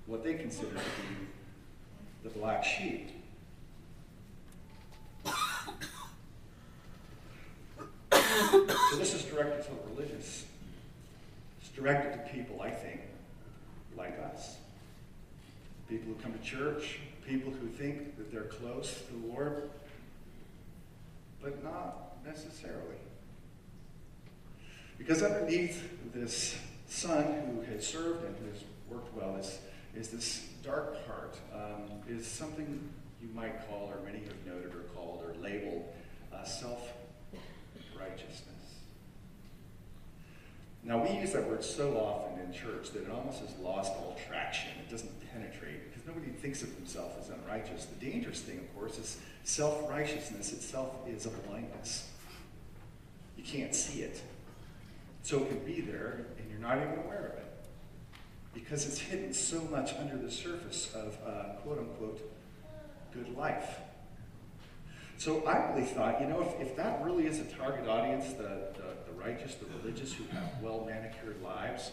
what 0.07 0.24
they 0.24 0.33
considered 0.33 0.77
to 0.77 0.77
be 0.77 1.27
the 2.24 2.29
black 2.29 2.63
sheep. 2.63 3.12
so 5.24 5.31
this 8.98 9.13
is 9.13 9.24
directed 9.25 9.63
to 9.63 9.69
the 9.69 9.75
religious. 9.95 10.45
It's 11.60 11.69
directed 11.69 12.13
to 12.13 12.19
people, 12.31 12.62
I 12.62 12.71
think, 12.71 13.01
like 13.95 14.17
us. 14.33 14.55
People 15.91 16.13
who 16.13 16.24
come 16.24 16.31
to 16.31 16.39
church, 16.39 17.00
people 17.27 17.51
who 17.51 17.67
think 17.67 18.15
that 18.15 18.31
they're 18.31 18.43
close 18.43 18.93
to 18.93 19.13
the 19.13 19.27
Lord, 19.27 19.69
but 21.43 21.62
not 21.62 22.25
necessarily. 22.25 22.95
Because 24.98 25.21
underneath 25.21 25.83
this 26.13 26.57
son 26.88 27.25
who 27.45 27.74
has 27.74 27.86
served 27.86 28.24
and 28.24 28.33
who 28.38 28.45
has 28.53 28.63
worked 28.89 29.13
well 29.13 29.36
is, 29.36 29.60
is 29.93 30.07
this 30.07 30.48
dark 30.63 31.05
part, 31.05 31.38
um, 31.53 31.83
is 32.07 32.25
something 32.25 32.89
you 33.21 33.27
might 33.36 33.67
call, 33.67 33.91
or 33.93 34.01
many 34.05 34.24
have 34.24 34.45
noted 34.45 34.74
or 34.74 34.83
called 34.95 35.25
or 35.25 35.36
labeled, 35.43 35.83
uh, 36.33 36.45
self 36.45 36.93
righteousness. 38.00 38.48
Now, 40.83 41.03
we 41.03 41.11
use 41.19 41.33
that 41.33 41.47
word 41.47 41.63
so 41.63 41.95
often 41.97 42.39
in 42.43 42.51
church 42.51 42.91
that 42.91 43.03
it 43.03 43.11
almost 43.11 43.41
has 43.41 43.55
lost 43.61 43.91
all 43.93 44.17
traction. 44.27 44.71
It 44.79 44.89
doesn't 44.89 45.31
penetrate 45.31 45.91
because 45.91 46.07
nobody 46.07 46.31
thinks 46.31 46.63
of 46.63 46.75
themselves 46.75 47.15
as 47.19 47.29
unrighteous. 47.29 47.85
The 47.85 48.05
dangerous 48.05 48.41
thing, 48.41 48.57
of 48.57 48.75
course, 48.75 48.97
is 48.97 49.19
self 49.43 49.89
righteousness 49.89 50.53
itself 50.53 50.95
is 51.07 51.27
a 51.27 51.29
blindness. 51.29 52.09
You 53.38 53.43
can't 53.43 53.75
see 53.75 54.01
it. 54.01 54.21
So 55.23 55.38
it 55.38 55.50
can 55.50 55.59
be 55.59 55.81
there, 55.81 56.25
and 56.39 56.50
you're 56.50 56.59
not 56.59 56.77
even 56.77 56.97
aware 57.05 57.33
of 57.33 57.38
it 57.38 57.51
because 58.53 58.85
it's 58.85 59.00
hidden 59.00 59.33
so 59.33 59.61
much 59.71 59.93
under 59.93 60.17
the 60.17 60.31
surface 60.31 60.93
of 60.93 61.17
uh, 61.25 61.53
quote 61.61 61.79
unquote 61.79 62.19
good 63.13 63.35
life. 63.35 63.77
So 65.17 65.45
I 65.45 65.71
really 65.71 65.85
thought, 65.85 66.19
you 66.19 66.27
know, 66.27 66.41
if, 66.41 66.69
if 66.69 66.75
that 66.77 67.03
really 67.03 67.27
is 67.27 67.39
a 67.39 67.43
target 67.43 67.88
audience, 67.88 68.33
the, 68.33 68.73
the 68.73 68.90
righteous, 69.24 69.56
the 69.56 69.66
religious 69.78 70.13
who 70.13 70.24
have 70.36 70.62
well 70.62 70.86
manicured 70.86 71.42
lives, 71.44 71.92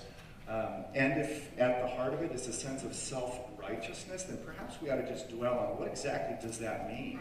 um, 0.49 0.85
and 0.95 1.21
if 1.21 1.59
at 1.59 1.83
the 1.83 1.89
heart 1.89 2.15
of 2.15 2.23
it 2.23 2.33
is 2.33 2.47
a 2.49 2.53
sense 2.53 2.83
of 2.83 2.95
self 2.95 3.39
righteousness, 3.61 4.23
then 4.25 4.39
perhaps 4.45 4.77
we 4.81 4.91
ought 4.91 4.97
to 4.97 5.07
just 5.07 5.29
dwell 5.29 5.59
on 5.59 5.79
what 5.79 5.89
exactly 5.89 6.37
does 6.47 6.59
that 6.59 6.89
mean? 6.89 7.21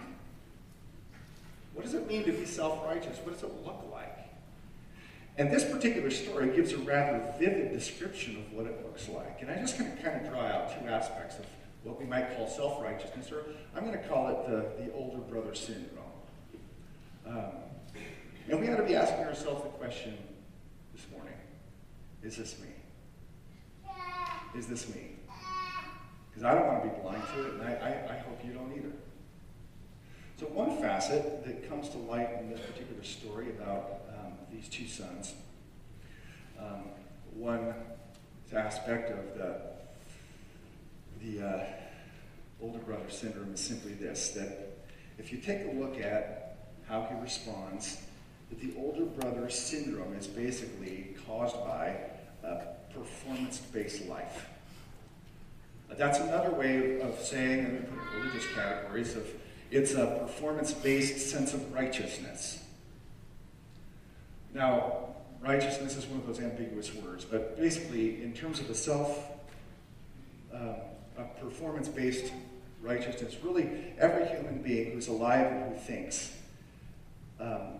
What 1.74 1.84
does 1.84 1.94
it 1.94 2.08
mean 2.08 2.24
to 2.24 2.32
be 2.32 2.46
self 2.46 2.86
righteous? 2.86 3.20
What 3.24 3.34
does 3.34 3.44
it 3.44 3.66
look 3.66 3.84
like? 3.92 4.18
And 5.38 5.52
this 5.52 5.66
particular 5.66 6.10
story 6.10 6.56
gives 6.56 6.72
a 6.72 6.78
rather 6.80 7.34
vivid 7.38 7.72
description 7.72 8.38
of 8.38 8.54
what 8.54 8.66
it 8.66 8.84
looks 8.84 9.08
like. 9.10 9.42
And 9.42 9.52
I 9.52 9.56
just 9.58 9.78
kind 9.78 9.94
of, 9.94 10.04
kind 10.04 10.26
of 10.26 10.32
draw 10.32 10.42
out 10.42 10.80
two 10.80 10.88
aspects 10.88 11.38
of 11.38 11.46
what 11.84 12.00
we 12.00 12.06
might 12.06 12.36
call 12.36 12.48
self 12.48 12.82
righteousness, 12.82 13.32
or 13.32 13.44
I'm 13.76 13.86
going 13.86 13.98
to 13.98 14.08
call 14.08 14.30
it 14.30 14.48
the, 14.48 14.84
the 14.86 14.94
older 14.94 15.20
brother 15.20 15.54
syndrome. 15.54 16.06
Um, 17.28 17.52
and 18.50 18.60
we 18.60 18.70
ought 18.70 18.78
to 18.78 18.84
be 18.84 18.96
asking 18.96 19.26
ourselves 19.26 19.64
the 19.64 19.70
question 19.70 20.18
this 20.94 21.06
morning 21.12 21.34
is 22.24 22.38
this 22.38 22.58
me? 22.60 22.68
Is 24.58 24.68
this 24.68 24.90
me? 24.94 25.12
Because 26.30 26.44
I 26.44 26.56
don't 26.56 26.68
want 26.68 26.84
to 26.84 26.90
be 26.90 26.96
blind 27.02 27.24
to 27.36 27.48
it, 27.48 27.54
and 27.54 27.62
I, 27.64 27.72
I, 27.74 28.16
I 28.16 28.18
hope 28.20 28.40
you 28.46 28.54
don't 28.54 28.74
either. 28.76 28.92
So, 30.40 30.46
one 30.48 30.78
facet 30.78 31.46
that 31.46 31.68
comes 31.70 31.90
to 31.90 31.98
light 31.98 32.30
in 32.40 32.50
this 32.50 32.60
particular 32.60 33.04
story 33.04 33.50
about 33.50 34.02
um, 34.10 34.34
these 34.52 34.68
two 34.68 34.88
sons, 34.88 35.34
um, 36.60 36.84
one 37.34 37.74
aspect 38.54 39.12
of 39.12 39.38
the 39.38 39.62
the 41.22 41.46
uh, 41.46 41.66
older 42.62 42.80
brother 42.80 43.10
syndrome 43.10 43.54
is 43.54 43.60
simply 43.60 43.94
this 43.94 44.30
that 44.32 44.78
if 45.18 45.32
you 45.32 45.40
take 45.40 45.66
a 45.68 45.72
look 45.72 46.00
at 46.00 46.58
how 46.88 47.08
he 47.10 47.20
responds, 47.22 47.98
that 48.50 48.60
the 48.60 48.74
older 48.78 49.06
brother 49.06 49.50
syndrome 49.50 50.14
is 50.14 50.28
basically 50.28 51.16
caused 51.26 51.56
by 51.66 51.96
a 52.44 52.68
performance 52.94 53.60
based 53.60 54.08
life. 54.08 54.50
Uh, 55.92 55.96
that's 55.96 56.20
another 56.20 56.52
way 56.52 57.02
of 57.02 57.20
saying, 57.20 57.60
in 57.60 57.88
religious 58.16 58.46
categories, 58.54 59.16
of 59.16 59.28
it's 59.72 59.94
a 59.94 60.18
performance 60.22 60.74
based 60.74 61.30
sense 61.30 61.54
of 61.54 61.74
righteousness. 61.74 62.64
Now, 64.54 65.16
righteousness 65.42 65.98
is 65.98 66.06
one 66.06 66.20
of 66.20 66.28
those 66.28 66.40
ambiguous 66.40 66.94
words, 66.96 67.26
but 67.26 67.58
basically, 67.58 68.24
in 68.24 68.34
terms 68.34 68.60
of 68.60 68.70
a 68.70 68.76
self 68.76 69.38
um, 70.54 70.76
a 71.18 71.24
performance 71.42 71.88
based 71.88 72.32
righteousness. 72.82 73.36
Really, 73.44 73.70
every 74.00 74.28
human 74.28 74.62
being 74.62 74.92
who's 74.92 75.08
alive 75.08 75.48
and 75.48 75.72
who 75.72 75.80
thinks 75.80 76.36
um, 77.40 77.77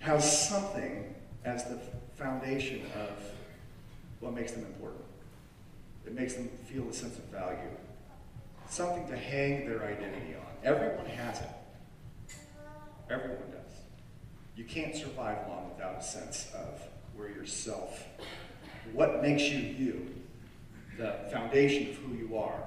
has 0.00 0.48
something 0.48 1.14
as 1.44 1.64
the 1.64 1.78
foundation 2.16 2.82
of 2.96 3.10
what 4.18 4.34
makes 4.34 4.52
them 4.52 4.64
important. 4.64 5.04
It 6.06 6.14
makes 6.14 6.34
them 6.34 6.48
feel 6.66 6.88
a 6.88 6.92
sense 6.92 7.16
of 7.18 7.24
value, 7.26 7.58
something 8.68 9.06
to 9.08 9.16
hang 9.16 9.68
their 9.68 9.82
identity 9.84 10.34
on. 10.34 10.46
Everyone 10.64 11.06
has 11.06 11.40
it. 11.40 12.36
Everyone 13.08 13.50
does. 13.50 13.82
You 14.56 14.64
can't 14.64 14.94
survive 14.94 15.48
long 15.48 15.70
without 15.74 15.98
a 15.98 16.02
sense 16.02 16.50
of 16.54 16.80
where 17.14 17.28
yourself, 17.28 18.04
what 18.92 19.22
makes 19.22 19.42
you 19.44 19.58
you, 19.58 20.14
the 20.98 21.14
foundation 21.30 21.90
of 21.90 21.96
who 21.96 22.14
you 22.14 22.36
are. 22.36 22.62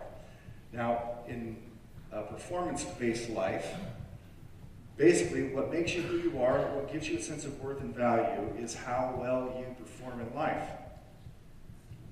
Now, 0.72 1.20
in 1.28 1.58
a 2.12 2.24
performance 2.24 2.84
based 3.00 3.30
life, 3.30 3.68
basically 4.98 5.44
what 5.54 5.72
makes 5.72 5.94
you 5.94 6.02
who 6.02 6.18
you 6.18 6.42
are, 6.42 6.60
what 6.76 6.92
gives 6.92 7.08
you 7.08 7.18
a 7.18 7.22
sense 7.22 7.46
of 7.46 7.60
worth 7.62 7.82
and 7.82 7.96
value, 7.96 8.54
is 8.60 8.76
how 8.76 9.16
well 9.18 9.56
you 9.58 9.66
perform 9.84 10.20
in 10.20 10.34
life. 10.36 10.70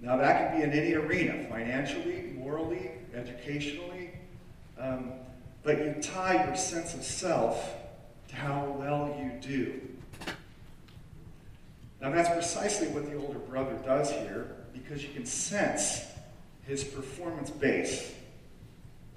Now, 0.02 0.18
that 0.18 0.52
can 0.52 0.58
be 0.58 0.64
in 0.64 0.72
any 0.72 0.96
arena 0.96 1.48
financially, 1.48 2.34
morally, 2.36 2.92
educationally, 3.14 4.12
um, 4.80 5.12
but 5.64 5.78
you 5.78 5.96
tie 6.02 6.46
your 6.46 6.56
sense 6.56 6.96
of 6.96 7.04
self 7.04 7.76
to 8.30 8.36
how 8.36 8.76
well 8.80 9.16
you 9.20 9.32
do. 9.48 9.80
Now, 12.02 12.10
that's 12.10 12.30
precisely 12.30 12.88
what 12.88 13.06
the 13.06 13.16
older 13.16 13.38
brother 13.38 13.78
does 13.86 14.10
here 14.10 14.56
because 14.74 15.04
you 15.04 15.10
can 15.14 15.26
sense 15.26 16.04
his 16.64 16.84
performance 16.84 17.52
base 17.52 18.12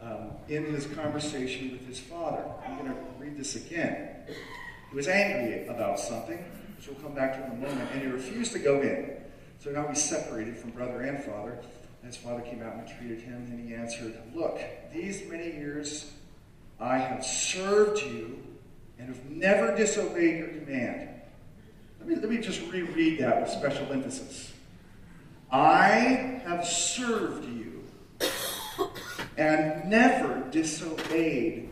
um, 0.05 0.31
in 0.49 0.65
his 0.65 0.87
conversation 0.87 1.73
with 1.73 1.87
his 1.87 1.99
father. 1.99 2.45
I'm 2.67 2.79
going 2.79 2.91
to 2.91 3.01
read 3.19 3.39
this 3.39 3.57
again. 3.57 4.11
He 4.91 4.97
was 4.97 5.09
angry 5.09 5.67
about 5.67 5.99
something, 5.99 6.39
which 6.77 6.87
we'll 6.87 6.97
come 6.97 7.15
back 7.15 7.35
to 7.35 7.45
in 7.45 7.53
a 7.53 7.69
moment, 7.69 7.91
and 7.93 8.03
he 8.03 8.07
refused 8.09 8.53
to 8.53 8.59
go 8.59 8.81
in. 8.83 9.17
So 9.59 9.71
now 9.71 9.87
he's 9.89 10.03
separated 10.03 10.57
from 10.57 10.71
brother 10.71 11.01
and 11.01 11.23
father. 11.25 11.59
And 12.03 12.13
his 12.13 12.17
father 12.17 12.43
came 12.43 12.63
out 12.63 12.75
and 12.75 12.87
treated 12.99 13.23
him, 13.23 13.47
and 13.51 13.67
he 13.67 13.75
answered, 13.75 14.15
Look, 14.35 14.61
these 14.93 15.27
many 15.29 15.53
years 15.53 16.13
I 16.79 16.99
have 16.99 17.25
served 17.25 18.03
you 18.03 18.43
and 18.99 19.09
have 19.09 19.25
never 19.31 19.75
disobeyed 19.75 20.39
your 20.39 20.49
command. 20.49 21.09
Let 21.99 22.09
me, 22.09 22.17
let 22.17 22.29
me 22.29 22.39
just 22.39 22.61
reread 22.71 23.21
that 23.21 23.41
with 23.41 23.51
special 23.51 23.91
emphasis. 23.91 24.53
I 25.51 26.41
have 26.45 26.67
served 26.67 27.47
you 27.49 27.85
and 29.37 29.89
never 29.91 30.43
disobeyed 30.51 31.69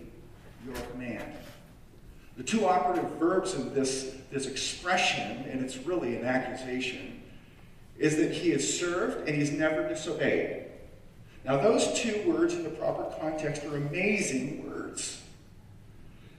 your 0.67 0.75
command. 0.93 1.33
The 2.37 2.43
two 2.43 2.67
operative 2.67 3.11
verbs 3.13 3.55
of 3.55 3.75
this, 3.75 4.17
this 4.31 4.47
expression, 4.47 5.45
and 5.51 5.63
it's 5.63 5.77
really 5.79 6.17
an 6.17 6.25
accusation, 6.25 7.23
is 7.99 8.17
that 8.17 8.33
he 8.33 8.51
has 8.51 8.79
served 8.79 9.29
and 9.29 9.37
he's 9.37 9.53
never 9.53 9.89
disobeyed. 9.89 10.67
Now, 11.45 11.59
those 11.59 11.93
two 12.01 12.23
words 12.27 12.55
in 12.55 12.63
the 12.63 12.71
proper 12.71 13.05
context 13.21 13.65
are 13.65 13.77
amazing 13.77 14.69
words. 14.69 15.21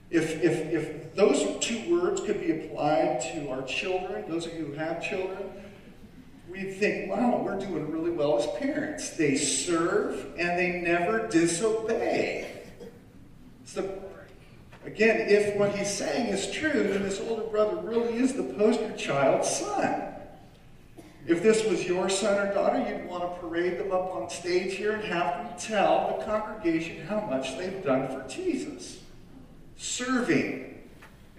If, 0.10 0.44
if, 0.44 0.72
if 0.72 1.16
those 1.16 1.60
two 1.60 2.00
words 2.00 2.22
could 2.22 2.40
be 2.40 2.52
applied 2.52 3.22
to 3.34 3.50
our 3.50 3.64
children, 3.64 4.30
those 4.30 4.46
of 4.46 4.54
you 4.54 4.66
who 4.66 4.74
have 4.74 5.04
children, 5.04 5.52
we'd 6.50 6.74
think, 6.74 7.10
wow, 7.10 7.42
we're 7.44 7.60
doing 7.60 7.92
really 7.92 8.12
well 8.12 8.38
as 8.38 8.48
parents. 8.60 9.12
They 9.12 9.36
serve 9.36 10.34
and 10.38 10.58
they 10.58 10.82
never 10.82 11.28
disobey. 11.28 12.64
So, 13.66 14.04
again, 14.86 15.30
if 15.30 15.56
what 15.58 15.76
he's 15.76 15.92
saying 15.92 16.28
is 16.28 16.52
true, 16.52 16.72
then 16.72 17.04
this 17.04 17.20
older 17.22 17.44
brother 17.44 17.78
really 17.78 18.18
is 18.18 18.34
the 18.34 18.44
poster 18.44 18.96
child 18.96 19.46
son. 19.46 20.14
If 21.26 21.42
this 21.42 21.64
was 21.66 21.86
your 21.86 22.10
son 22.10 22.48
or 22.48 22.54
daughter, 22.54 22.80
you'd 22.80 23.08
want 23.08 23.24
to 23.24 23.40
parade 23.40 23.80
them 23.80 23.94
up 23.94 24.14
on 24.14 24.30
stage 24.30 24.76
here 24.76 24.92
and 24.92 25.04
have 25.06 25.38
them 25.38 25.58
tell 25.58 26.18
the 26.18 26.26
congregation 26.26 27.06
how 27.08 27.22
much 27.22 27.58
they've 27.58 27.82
done 27.84 28.08
for 28.10 28.28
Jesus. 28.28 29.00
Serving 29.78 30.84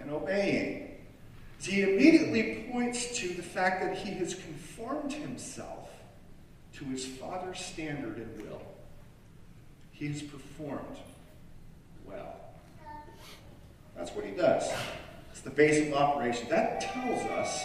and 0.00 0.10
obeying. 0.10 0.93
He 1.66 1.82
immediately 1.82 2.66
points 2.70 3.16
to 3.18 3.28
the 3.28 3.42
fact 3.42 3.82
that 3.82 3.96
he 3.96 4.12
has 4.14 4.34
conformed 4.34 5.12
himself 5.12 5.88
to 6.74 6.84
his 6.84 7.06
Father's 7.06 7.58
standard 7.58 8.16
and 8.18 8.42
will. 8.42 8.60
He 9.92 10.08
has 10.08 10.22
performed 10.22 10.98
well. 12.04 12.36
That's 13.96 14.10
what 14.10 14.24
he 14.24 14.32
does. 14.32 14.70
It's 15.30 15.40
the 15.40 15.50
basic 15.50 15.94
operation. 15.94 16.48
That 16.50 16.80
tells 16.80 17.22
us 17.30 17.64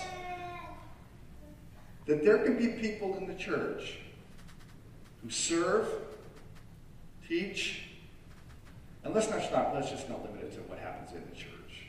that 2.06 2.24
there 2.24 2.38
can 2.40 2.58
be 2.58 2.70
people 2.82 3.18
in 3.18 3.28
the 3.28 3.36
church 3.36 3.98
who 5.22 5.30
serve, 5.30 5.88
teach, 7.28 7.84
and 9.04 9.14
let's 9.14 9.30
not, 9.30 9.74
let's 9.74 9.90
just 9.90 10.08
not 10.08 10.24
limit 10.24 10.46
it 10.46 10.54
to 10.54 10.60
what 10.62 10.80
happens 10.80 11.12
in 11.12 11.24
the 11.30 11.36
church. 11.36 11.88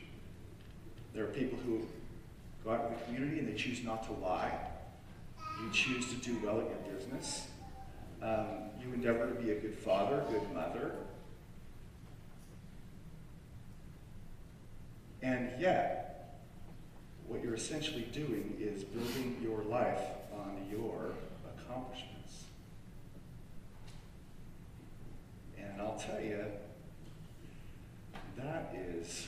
There 1.13 1.23
are 1.23 1.27
people 1.27 1.57
who 1.65 1.85
go 2.63 2.71
out 2.71 2.85
in 2.85 2.93
the 2.93 3.03
community 3.05 3.39
and 3.39 3.47
they 3.47 3.57
choose 3.57 3.83
not 3.83 4.03
to 4.07 4.13
lie. 4.13 4.57
You 5.61 5.71
choose 5.71 6.07
to 6.09 6.15
do 6.15 6.39
well 6.43 6.59
at 6.59 6.65
your 6.65 6.95
business. 6.97 7.47
Um, 8.21 8.45
you 8.79 8.93
endeavor 8.93 9.27
to 9.27 9.35
be 9.35 9.51
a 9.51 9.59
good 9.59 9.75
father, 9.75 10.23
good 10.29 10.53
mother. 10.53 10.93
And 15.21 15.49
yet, 15.59 16.39
what 17.27 17.43
you're 17.43 17.55
essentially 17.55 18.07
doing 18.11 18.57
is 18.59 18.83
building 18.83 19.37
your 19.41 19.61
life 19.63 20.01
on 20.33 20.65
your 20.71 21.11
accomplishments. 21.55 22.45
And 25.57 25.81
I'll 25.81 25.97
tell 25.97 26.21
you, 26.21 26.43
that 28.37 28.75
is 28.75 29.27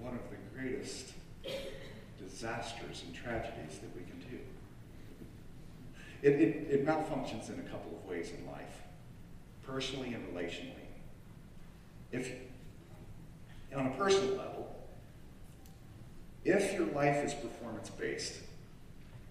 one 0.00 0.14
of 0.14 0.20
the 0.30 0.58
greatest 0.58 1.12
disasters 2.94 3.02
and 3.06 3.14
tragedies 3.14 3.78
that 3.78 3.94
we 3.96 4.02
can 4.02 4.18
do. 4.30 4.38
It, 6.22 6.40
it, 6.40 6.70
it 6.70 6.86
malfunctions 6.86 7.52
in 7.52 7.60
a 7.60 7.68
couple 7.70 7.96
of 7.96 8.08
ways 8.08 8.30
in 8.30 8.46
life, 8.50 8.82
personally 9.66 10.14
and 10.14 10.26
relationally. 10.34 10.70
If, 12.12 12.30
on 13.74 13.86
a 13.86 13.90
personal 13.90 14.36
level, 14.36 14.74
if 16.44 16.74
your 16.74 16.86
life 16.88 17.24
is 17.24 17.34
performance 17.34 17.90
based, 17.90 18.40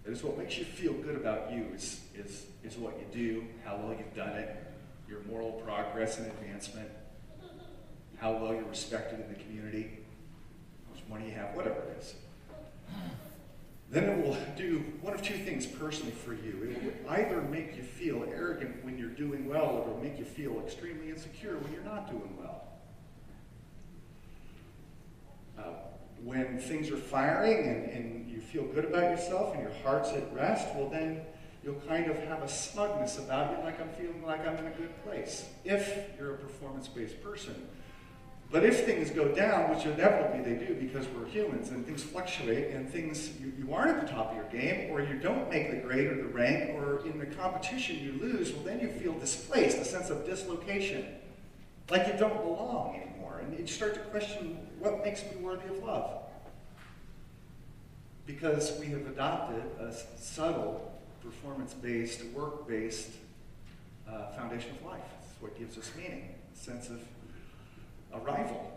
it 0.05 0.11
is 0.11 0.23
what 0.23 0.37
makes 0.37 0.57
you 0.57 0.65
feel 0.65 0.93
good 0.93 1.15
about 1.15 1.51
you 1.51 1.67
is, 1.73 2.01
is, 2.15 2.45
is 2.63 2.75
what 2.75 2.99
you 2.99 3.05
do, 3.13 3.45
how 3.63 3.77
well 3.77 3.95
you've 3.97 4.13
done 4.13 4.35
it, 4.37 4.55
your 5.07 5.21
moral 5.29 5.53
progress 5.65 6.17
and 6.17 6.27
advancement, 6.27 6.89
how 8.17 8.33
well 8.33 8.53
you're 8.53 8.63
respected 8.63 9.19
in 9.21 9.29
the 9.29 9.39
community, 9.39 9.99
how 10.85 10.93
much 10.93 11.03
money 11.09 11.29
you 11.29 11.35
have, 11.35 11.55
whatever 11.55 11.79
it 11.79 11.97
is. 11.99 12.15
Then 13.93 14.05
it 14.05 14.25
will 14.25 14.35
do 14.57 14.83
one 15.01 15.13
of 15.13 15.21
two 15.21 15.35
things 15.35 15.67
personally 15.67 16.13
for 16.13 16.33
you. 16.33 16.75
It 16.75 16.83
will 16.83 17.11
either 17.11 17.43
make 17.43 17.77
you 17.77 17.83
feel 17.83 18.25
arrogant 18.27 18.83
when 18.83 18.97
you're 18.97 19.09
doing 19.09 19.47
well, 19.47 19.65
or 19.65 19.81
it 19.81 19.87
will 19.87 20.03
make 20.03 20.17
you 20.17 20.25
feel 20.25 20.59
extremely 20.65 21.11
insecure 21.11 21.59
when 21.59 21.71
you're 21.71 21.83
not 21.83 22.09
doing 22.09 22.35
well. 22.39 22.63
Uh, 25.59 25.73
when 26.23 26.57
things 26.57 26.89
are 26.89 26.97
firing 26.97 27.67
and, 27.67 27.91
and 27.91 28.31
you 28.31 28.41
feel 28.41 28.63
good 28.63 28.85
about 28.85 29.11
yourself 29.11 29.53
and 29.53 29.61
your 29.61 29.73
heart's 29.83 30.09
at 30.09 30.33
rest, 30.33 30.67
well, 30.73 30.89
then 30.89 31.21
you'll 31.63 31.79
kind 31.87 32.09
of 32.09 32.17
have 32.23 32.41
a 32.41 32.49
smugness 32.49 33.19
about 33.19 33.55
you, 33.55 33.63
like 33.63 33.79
I'm 33.79 33.89
feeling 33.89 34.23
like 34.25 34.39
I'm 34.39 34.57
in 34.57 34.65
a 34.65 34.71
good 34.71 35.03
place, 35.03 35.45
if 35.63 36.09
you're 36.17 36.33
a 36.33 36.37
performance 36.39 36.87
based 36.87 37.21
person. 37.21 37.67
But 38.53 38.63
if 38.63 38.85
things 38.85 39.09
go 39.09 39.29
down, 39.29 39.75
which 39.75 39.83
inevitably 39.83 40.41
they 40.41 40.63
do 40.63 40.75
because 40.75 41.07
we're 41.07 41.25
humans 41.25 41.71
and 41.71 41.83
things 41.83 42.03
fluctuate 42.03 42.69
and 42.75 42.87
things, 42.87 43.31
you, 43.41 43.51
you 43.57 43.73
aren't 43.73 43.97
at 43.97 44.05
the 44.05 44.13
top 44.13 44.29
of 44.29 44.35
your 44.35 44.45
game 44.45 44.91
or 44.91 45.01
you 45.01 45.15
don't 45.15 45.49
make 45.49 45.71
the 45.71 45.77
grade 45.77 46.05
or 46.05 46.17
the 46.17 46.27
rank 46.27 46.69
or 46.75 47.03
in 47.03 47.17
the 47.17 47.25
competition 47.25 47.97
you 47.97 48.11
lose, 48.21 48.53
well, 48.53 48.63
then 48.63 48.79
you 48.79 48.89
feel 48.89 49.13
displaced, 49.13 49.79
a 49.79 49.83
sense 49.83 50.11
of 50.11 50.23
dislocation, 50.27 51.03
like 51.89 52.05
you 52.05 52.13
don't 52.13 52.43
belong 52.43 53.01
anymore. 53.01 53.39
And 53.39 53.57
you 53.57 53.65
start 53.65 53.95
to 53.95 53.99
question 54.11 54.59
what 54.77 55.03
makes 55.03 55.23
me 55.23 55.41
worthy 55.41 55.69
of 55.69 55.83
love. 55.83 56.19
Because 58.27 58.79
we 58.79 58.85
have 58.85 59.07
adopted 59.07 59.63
a 59.79 59.91
subtle, 60.19 60.93
performance 61.23 61.73
based, 61.73 62.23
work 62.25 62.67
based 62.67 63.13
uh, 64.07 64.27
foundation 64.33 64.69
of 64.79 64.85
life. 64.85 65.01
It's 65.23 65.41
what 65.41 65.57
gives 65.57 65.75
us 65.75 65.89
meaning, 65.97 66.35
a 66.53 66.55
sense 66.55 66.89
of 66.89 66.99
arrival. 68.13 68.69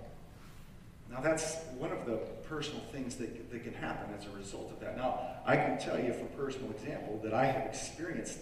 Now, 1.10 1.20
that's 1.20 1.56
one 1.78 1.92
of 1.92 2.04
the 2.04 2.16
personal 2.48 2.80
things 2.92 3.16
that, 3.16 3.50
that 3.50 3.64
can 3.64 3.74
happen 3.74 4.12
as 4.18 4.26
a 4.26 4.30
result 4.36 4.72
of 4.72 4.80
that. 4.80 4.96
Now, 4.96 5.20
I 5.46 5.56
can 5.56 5.78
tell 5.78 5.98
you 5.98 6.12
from 6.12 6.28
personal 6.28 6.70
example 6.70 7.20
that 7.22 7.32
I 7.32 7.46
have 7.46 7.66
experienced, 7.66 8.38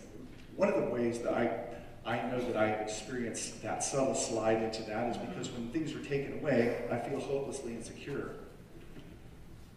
one 0.57 0.69
of 0.69 0.83
the 0.83 0.91
ways 0.91 1.19
that 1.21 1.35
I, 1.35 1.61
I 2.07 2.23
know 2.29 2.41
that 2.41 2.57
I 2.57 2.71
experienced 2.71 3.63
that 3.63 3.85
subtle 3.85 4.15
slide 4.15 4.63
into 4.63 4.83
that 4.85 5.11
is 5.11 5.17
because 5.17 5.51
when 5.51 5.69
things 5.71 5.95
are 5.95 6.03
taken 6.05 6.39
away, 6.39 6.85
I 6.91 6.99
feel 6.99 7.21
hopelessly 7.21 7.75
insecure. 7.75 8.31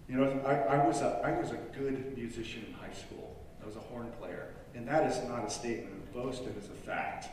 You 0.10 0.15
know, 0.15 0.41
I, 0.45 0.77
I, 0.77 0.88
was 0.88 1.01
a, 1.01 1.21
I 1.23 1.38
was 1.39 1.51
a 1.51 1.58
good 1.77 2.17
musician 2.17 2.65
in 2.67 2.73
high 2.73 2.93
school. 2.93 3.36
I 3.62 3.65
was 3.65 3.75
a 3.75 3.80
horn 3.80 4.12
player. 4.19 4.53
And 4.73 4.88
that 4.88 5.12
is 5.12 5.27
not 5.27 5.45
a 5.45 5.49
statement 5.49 5.93
of 5.93 6.13
boast, 6.13 6.43
it 6.43 6.56
is 6.58 6.65
a 6.65 6.86
fact. 6.86 7.27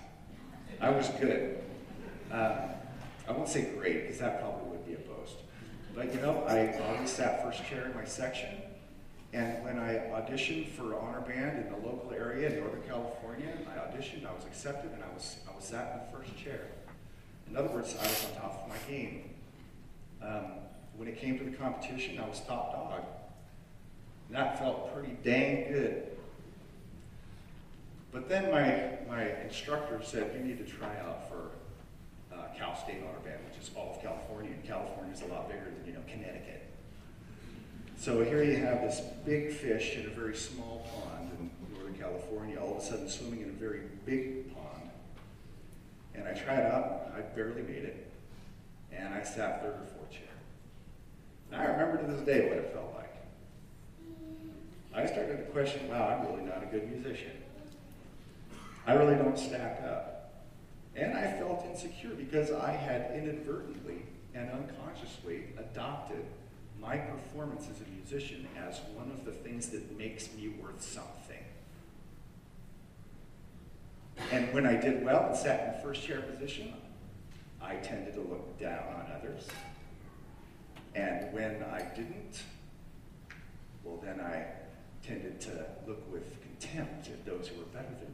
I 0.80 0.90
was 0.90 1.08
good. 1.20 1.62
Um, 2.32 2.54
I 3.28 3.32
won't 3.32 3.48
say 3.48 3.70
great, 3.76 4.02
because 4.02 4.18
that 4.18 4.40
probably 4.40 4.70
would 4.70 4.86
be 4.86 4.94
a 4.94 4.98
boast. 4.98 5.36
But 5.94 6.14
you 6.14 6.20
know, 6.20 6.44
I 6.46 6.78
always 6.88 7.10
sat 7.10 7.42
first 7.42 7.64
chair 7.64 7.86
in 7.86 7.94
my 7.94 8.04
section. 8.04 8.50
And 9.32 9.64
when 9.64 9.78
I 9.78 9.94
auditioned 10.14 10.68
for 10.68 10.94
honor 10.94 11.20
band 11.20 11.66
in 11.66 11.72
the 11.72 11.88
local 11.88 12.12
area 12.14 12.50
in 12.50 12.60
Northern 12.60 12.82
California, 12.82 13.48
I 13.66 13.78
auditioned, 13.78 14.26
I 14.26 14.32
was 14.32 14.44
accepted, 14.44 14.92
and 14.92 15.02
I 15.02 15.12
was, 15.12 15.38
I 15.50 15.56
was 15.56 15.64
sat 15.64 15.92
in 15.92 16.12
the 16.12 16.18
first 16.18 16.36
chair. 16.36 16.68
In 17.50 17.56
other 17.56 17.68
words, 17.68 17.96
I 17.98 18.02
was 18.02 18.26
on 18.26 18.40
top 18.40 18.62
of 18.62 18.68
my 18.68 18.76
game. 18.88 19.30
Um, 20.22 20.52
when 20.96 21.08
it 21.08 21.18
came 21.18 21.38
to 21.38 21.44
the 21.44 21.56
competition, 21.56 22.18
I 22.20 22.28
was 22.28 22.40
top 22.40 22.72
dog. 22.72 23.04
And 24.28 24.36
that 24.36 24.58
felt 24.58 24.94
pretty 24.94 25.16
dang 25.24 25.72
good. 25.72 26.08
But 28.12 28.28
then 28.28 28.50
my, 28.52 28.98
my 29.12 29.28
instructor 29.42 30.00
said, 30.04 30.32
you 30.36 30.44
need 30.44 30.64
to 30.64 30.72
try 30.72 30.96
out 31.00 31.28
for 31.28 31.50
uh, 32.36 32.58
Cal 32.58 32.76
State 32.76 33.02
Honor 33.02 33.18
Band, 33.24 33.38
which 33.48 33.62
is 33.62 33.70
all 33.76 33.94
of 33.94 34.02
California, 34.02 34.50
and 34.52 34.64
California 34.64 35.12
is 35.14 35.22
a 35.22 35.26
lot 35.26 35.48
bigger 35.48 35.64
than, 35.64 35.86
you 35.86 35.92
know, 35.92 36.04
Connecticut. 36.10 36.66
So 37.96 38.22
here 38.22 38.42
you 38.42 38.56
have 38.56 38.82
this 38.82 39.00
big 39.24 39.52
fish 39.52 39.96
in 39.96 40.06
a 40.06 40.10
very 40.10 40.36
small 40.36 40.86
pond 40.92 41.30
in 41.38 41.50
Northern 41.74 41.94
California, 41.94 42.60
all 42.60 42.76
of 42.76 42.82
a 42.82 42.84
sudden 42.84 43.08
swimming 43.08 43.42
in 43.42 43.48
a 43.48 43.52
very 43.52 43.82
big 44.04 44.52
pond. 44.54 44.90
And 46.14 46.28
I 46.28 46.32
tried 46.32 46.62
out, 46.62 47.12
I 47.16 47.20
barely 47.20 47.62
made 47.62 47.84
it, 47.84 48.10
and 48.92 49.14
I 49.14 49.22
sat 49.22 49.62
third 49.62 49.74
or 49.74 49.86
fourth 49.96 50.10
chair. 50.10 50.20
And 51.50 51.60
I 51.60 51.66
remember 51.66 51.98
to 52.02 52.12
this 52.12 52.26
day 52.26 52.48
what 52.48 52.58
it 52.58 52.72
felt 52.72 52.94
like. 52.94 53.04
I 54.94 55.06
started 55.06 55.38
to 55.38 55.42
question, 55.44 55.88
wow, 55.88 56.08
I'm 56.08 56.26
really 56.26 56.48
not 56.48 56.62
a 56.62 56.66
good 56.66 56.90
musician. 56.90 57.32
I 58.86 58.92
really 58.92 59.16
don't 59.16 59.38
stack 59.38 59.82
up. 59.82 60.13
And 60.96 61.14
I 61.16 61.32
felt 61.38 61.64
insecure 61.68 62.10
because 62.10 62.52
I 62.52 62.70
had 62.70 63.12
inadvertently 63.16 64.02
and 64.34 64.50
unconsciously 64.50 65.44
adopted 65.58 66.24
my 66.80 66.96
performance 66.96 67.66
as 67.70 67.80
a 67.80 67.90
musician 67.90 68.46
as 68.56 68.80
one 68.94 69.10
of 69.10 69.24
the 69.24 69.32
things 69.32 69.68
that 69.70 69.96
makes 69.96 70.32
me 70.34 70.48
worth 70.60 70.82
something. 70.82 71.38
And 74.30 74.52
when 74.52 74.66
I 74.66 74.76
did 74.76 75.04
well 75.04 75.26
and 75.26 75.36
sat 75.36 75.66
in 75.66 75.72
the 75.74 75.82
first 75.82 76.02
chair 76.02 76.20
position, 76.20 76.72
I 77.60 77.76
tended 77.76 78.14
to 78.14 78.20
look 78.20 78.58
down 78.58 78.84
on 78.94 79.06
others. 79.16 79.48
And 80.94 81.32
when 81.32 81.64
I 81.72 81.80
didn't, 81.94 82.42
well, 83.82 84.00
then 84.02 84.20
I 84.20 84.46
tended 85.06 85.40
to 85.42 85.66
look 85.86 86.10
with 86.12 86.40
contempt 86.42 87.08
at 87.08 87.24
those 87.26 87.48
who 87.48 87.58
were 87.58 87.66
better 87.66 87.94
than 88.00 88.13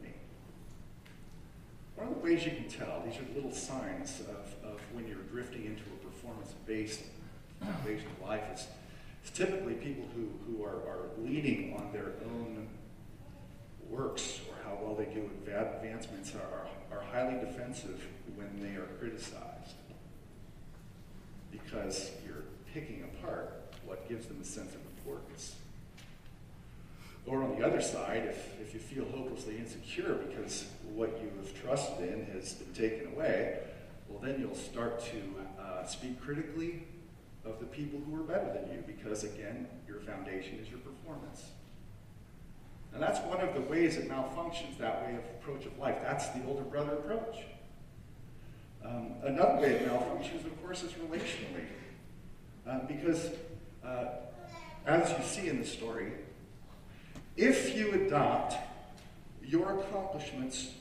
One 2.01 2.09
of 2.09 2.15
the 2.15 2.25
ways 2.25 2.43
you 2.43 2.51
can 2.51 2.67
tell, 2.67 3.03
these 3.05 3.17
are 3.17 3.35
little 3.35 3.51
signs 3.51 4.21
of, 4.21 4.71
of 4.71 4.79
when 4.91 5.07
you're 5.07 5.21
drifting 5.31 5.65
into 5.65 5.83
a 5.83 6.03
performance-based 6.03 7.03
foundation 7.59 8.07
of 8.19 8.27
life, 8.27 8.41
is, 8.51 8.65
is 9.23 9.29
typically 9.29 9.75
people 9.75 10.05
who, 10.15 10.27
who 10.47 10.63
are, 10.63 10.77
are 10.77 11.09
leaning 11.19 11.75
on 11.77 11.91
their 11.93 12.13
own 12.25 12.67
works 13.87 14.41
or 14.49 14.55
how 14.63 14.79
well 14.81 14.95
they 14.95 15.05
do 15.13 15.29
advancements 15.45 16.33
are, 16.33 16.65
are 16.91 17.03
highly 17.11 17.39
defensive 17.39 18.03
when 18.35 18.49
they 18.59 18.75
are 18.77 18.87
criticized 18.97 19.75
because 21.51 22.11
you're 22.25 22.45
picking 22.73 23.03
apart 23.03 23.75
what 23.85 24.09
gives 24.09 24.25
them 24.25 24.39
a 24.41 24.45
sense 24.45 24.73
of 24.73 24.81
importance. 24.97 25.55
Or 27.25 27.43
on 27.43 27.59
the 27.59 27.65
other 27.65 27.81
side, 27.81 28.25
if, 28.27 28.59
if 28.61 28.73
you 28.73 28.79
feel 28.79 29.05
hopelessly 29.05 29.57
insecure 29.57 30.15
because 30.27 30.65
what 30.93 31.19
you 31.21 31.31
have 31.37 31.61
trusted 31.61 32.09
in 32.09 32.25
has 32.33 32.53
been 32.53 32.73
taken 32.73 33.13
away, 33.13 33.59
well, 34.09 34.19
then 34.21 34.39
you'll 34.39 34.55
start 34.55 35.03
to 35.05 35.61
uh, 35.61 35.85
speak 35.85 36.19
critically 36.19 36.83
of 37.45 37.59
the 37.59 37.65
people 37.65 37.99
who 38.05 38.15
are 38.15 38.23
better 38.23 38.51
than 38.53 38.71
you 38.73 38.83
because, 38.85 39.23
again, 39.23 39.67
your 39.87 39.99
foundation 39.99 40.59
is 40.59 40.69
your 40.69 40.79
performance. 40.79 41.45
And 42.93 43.01
that's 43.01 43.19
one 43.21 43.39
of 43.39 43.53
the 43.53 43.61
ways 43.61 43.97
it 43.97 44.09
malfunctions, 44.09 44.77
that 44.79 45.03
way 45.03 45.15
of 45.15 45.23
approach 45.39 45.65
of 45.65 45.77
life. 45.79 45.97
That's 46.03 46.27
the 46.29 46.43
older 46.45 46.63
brother 46.63 46.93
approach. 46.93 47.37
Um, 48.83 49.13
another 49.23 49.61
way 49.61 49.71
it 49.73 49.87
malfunctions, 49.87 50.45
of 50.45 50.61
course, 50.61 50.83
is 50.83 50.91
relationally. 50.93 51.65
Uh, 52.67 52.79
because, 52.87 53.29
uh, 53.85 54.05
as 54.85 55.09
you 55.11 55.23
see 55.23 55.47
in 55.47 55.59
the 55.59 55.65
story, 55.65 56.11
if 57.41 57.75
you 57.75 57.91
adopt 57.93 58.55
your 59.43 59.79
accomplishments, 59.79 60.75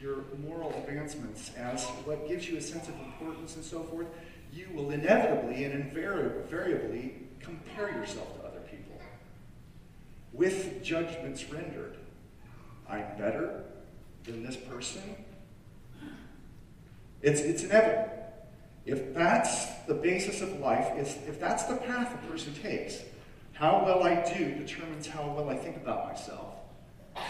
your 0.00 0.24
moral 0.44 0.70
advancements 0.70 1.52
as 1.56 1.84
what 2.04 2.26
gives 2.26 2.48
you 2.48 2.56
a 2.56 2.60
sense 2.60 2.88
of 2.88 2.94
importance 2.96 3.54
and 3.54 3.64
so 3.64 3.84
forth, 3.84 4.08
you 4.52 4.66
will 4.74 4.90
inevitably 4.90 5.64
and 5.64 5.72
invariably 5.72 7.14
compare 7.38 7.88
yourself 7.90 8.36
to 8.36 8.46
other 8.46 8.60
people 8.68 9.00
with 10.32 10.82
judgments 10.82 11.48
rendered. 11.50 11.96
I'm 12.90 13.04
better 13.16 13.62
than 14.24 14.44
this 14.44 14.56
person. 14.56 15.02
It's, 17.22 17.40
it's 17.40 17.62
inevitable. 17.62 18.10
If 18.84 19.14
that's 19.14 19.66
the 19.86 19.94
basis 19.94 20.42
of 20.42 20.58
life, 20.58 20.88
if 20.96 21.38
that's 21.38 21.62
the 21.64 21.76
path 21.76 22.12
a 22.12 22.30
person 22.30 22.52
takes, 22.54 22.98
how 23.62 23.80
well 23.84 24.02
I 24.02 24.16
do 24.34 24.56
determines 24.56 25.06
how 25.06 25.22
well 25.36 25.48
I 25.48 25.54
think 25.54 25.76
about 25.76 26.08
myself, 26.08 26.56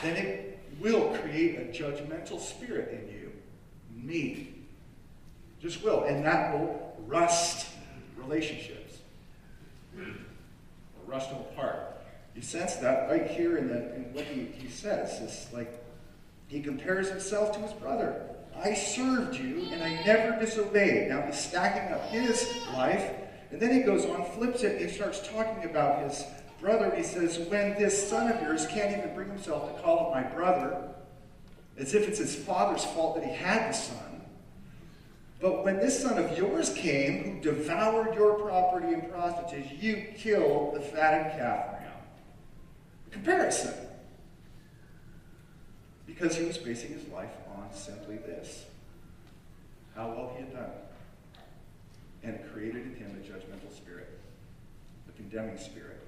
then 0.02 0.16
it 0.16 0.58
will 0.80 1.14
create 1.18 1.56
a 1.56 1.64
judgmental 1.64 2.40
spirit 2.40 2.88
in 2.90 3.14
you. 3.14 3.32
Me. 3.94 4.54
Just 5.60 5.84
will. 5.84 6.04
And 6.04 6.24
that 6.24 6.54
will 6.54 6.96
rust 7.06 7.66
relationships. 8.16 9.00
Or 9.94 10.06
rust 11.04 11.28
them 11.28 11.40
apart. 11.40 12.02
You 12.34 12.40
sense 12.40 12.76
that 12.76 13.10
right 13.10 13.30
here 13.30 13.58
in, 13.58 13.68
the, 13.68 13.94
in 13.94 14.14
what 14.14 14.24
he, 14.24 14.46
he 14.56 14.70
says. 14.70 15.20
It's 15.20 15.52
like 15.52 15.84
he 16.48 16.62
compares 16.62 17.10
himself 17.10 17.52
to 17.52 17.58
his 17.58 17.74
brother. 17.74 18.22
I 18.56 18.72
served 18.72 19.38
you 19.38 19.68
and 19.70 19.82
I 19.82 20.02
never 20.06 20.40
disobeyed. 20.40 21.10
Now 21.10 21.26
he's 21.26 21.38
stacking 21.38 21.92
up 21.92 22.08
his 22.08 22.48
life 22.72 23.21
and 23.52 23.60
then 23.60 23.70
he 23.70 23.80
goes 23.80 24.06
on, 24.06 24.24
flips 24.32 24.62
it, 24.62 24.80
and 24.80 24.90
starts 24.90 25.28
talking 25.28 25.68
about 25.68 26.02
his 26.02 26.24
brother. 26.58 26.90
He 26.96 27.02
says, 27.02 27.38
When 27.38 27.74
this 27.74 28.08
son 28.08 28.32
of 28.32 28.40
yours 28.40 28.66
can't 28.66 28.96
even 28.96 29.14
bring 29.14 29.28
himself 29.28 29.76
to 29.76 29.82
call 29.82 30.06
him 30.06 30.22
my 30.24 30.28
brother, 30.30 30.88
as 31.76 31.94
if 31.94 32.08
it's 32.08 32.18
his 32.18 32.34
father's 32.34 32.84
fault 32.84 33.16
that 33.16 33.24
he 33.24 33.32
had 33.32 33.68
the 33.68 33.76
son. 33.76 34.22
But 35.38 35.64
when 35.64 35.76
this 35.76 36.00
son 36.00 36.16
of 36.16 36.38
yours 36.38 36.72
came, 36.72 37.24
who 37.24 37.40
devoured 37.40 38.14
your 38.14 38.34
property 38.34 38.94
and 38.94 39.10
prostitutes, 39.10 39.70
you 39.82 40.06
killed 40.16 40.74
the 40.74 40.80
fattened 40.80 41.38
calf 41.38 41.66
for 41.66 41.76
him. 41.82 41.92
Comparison. 43.10 43.74
Because 46.06 46.36
he 46.36 46.44
was 46.44 46.56
basing 46.56 46.92
his 46.92 47.06
life 47.08 47.32
on 47.54 47.70
simply 47.74 48.16
this 48.16 48.64
how 49.94 50.08
well 50.08 50.32
he 50.34 50.42
had 50.42 50.54
done 50.54 50.70
and 52.22 52.38
created 52.52 52.86
in 52.86 52.94
him 52.94 53.20
a 53.20 53.26
judgmental 53.26 53.74
spirit, 53.74 54.18
a 55.08 55.12
condemning 55.12 55.58
spirit. 55.58 56.00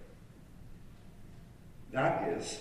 That 1.93 2.29
is 2.29 2.61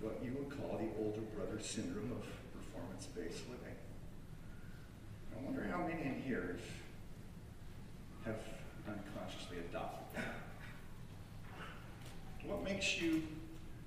what 0.00 0.20
you 0.24 0.32
would 0.38 0.50
call 0.50 0.78
the 0.78 0.88
older 1.04 1.20
brother 1.36 1.60
syndrome 1.62 2.12
of 2.12 2.24
performance 2.52 3.06
based 3.06 3.48
living. 3.48 3.76
I 5.32 5.44
wonder 5.44 5.66
how 5.70 5.86
many 5.86 6.02
in 6.02 6.22
here 6.22 6.58
have 8.24 8.38
unconsciously 8.86 9.58
adopted 9.58 10.16
that. 10.16 10.34
What 12.44 12.64
makes 12.64 13.00
you, 13.00 13.22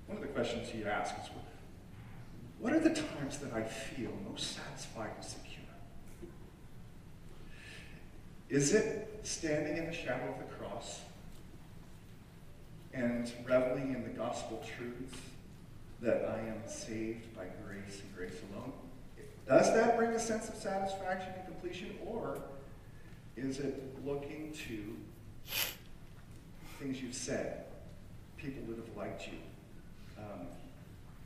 one 0.06 0.16
of 0.16 0.22
the 0.22 0.28
questions 0.28 0.74
you 0.74 0.86
ask 0.86 1.14
is, 1.22 1.30
what 2.58 2.72
are 2.72 2.80
the 2.80 2.94
times 2.94 3.38
that 3.38 3.52
I 3.52 3.62
feel 3.62 4.12
most 4.28 4.56
satisfied 4.56 5.10
and 5.16 5.24
secure? 5.24 5.45
Is 8.48 8.72
it 8.72 9.20
standing 9.24 9.76
in 9.76 9.86
the 9.86 9.92
shadow 9.92 10.32
of 10.32 10.38
the 10.38 10.54
cross 10.54 11.00
and 12.94 13.30
reveling 13.44 13.92
in 13.92 14.04
the 14.04 14.10
gospel 14.10 14.64
truths 14.76 15.18
that 16.00 16.24
I 16.24 16.38
am 16.48 16.62
saved 16.66 17.34
by 17.34 17.46
grace 17.64 18.00
and 18.02 18.16
grace 18.16 18.40
alone? 18.52 18.72
Does 19.48 19.72
that 19.74 19.96
bring 19.96 20.10
a 20.10 20.18
sense 20.18 20.48
of 20.48 20.54
satisfaction 20.54 21.32
and 21.36 21.46
completion, 21.46 21.96
or 22.04 22.38
is 23.36 23.58
it 23.58 23.96
looking 24.04 24.52
to 24.68 24.96
things 26.78 27.02
you've 27.02 27.14
said, 27.14 27.64
people 28.36 28.62
that 28.68 28.76
have 28.76 28.96
liked 28.96 29.26
you, 29.26 29.38
um, 30.18 30.46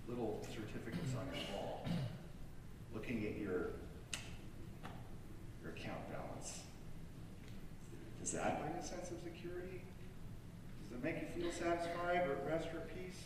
little 0.08 0.40
certificates 0.48 1.14
on 1.18 1.26
your 1.34 1.58
wall, 1.58 1.86
looking 2.94 3.26
at 3.26 3.38
your 3.38 3.70
your 5.62 5.72
account 5.72 6.00
balance? 6.10 6.60
Does 8.30 8.38
that 8.38 8.62
bring 8.62 8.74
a 8.74 8.86
sense 8.86 9.10
of 9.10 9.16
security? 9.24 9.82
Does 10.88 10.98
it 10.98 11.02
make 11.02 11.16
you 11.20 11.42
feel 11.42 11.50
satisfied 11.50 12.28
or 12.28 12.38
rest 12.48 12.68
or 12.72 12.82
peace? 12.94 13.18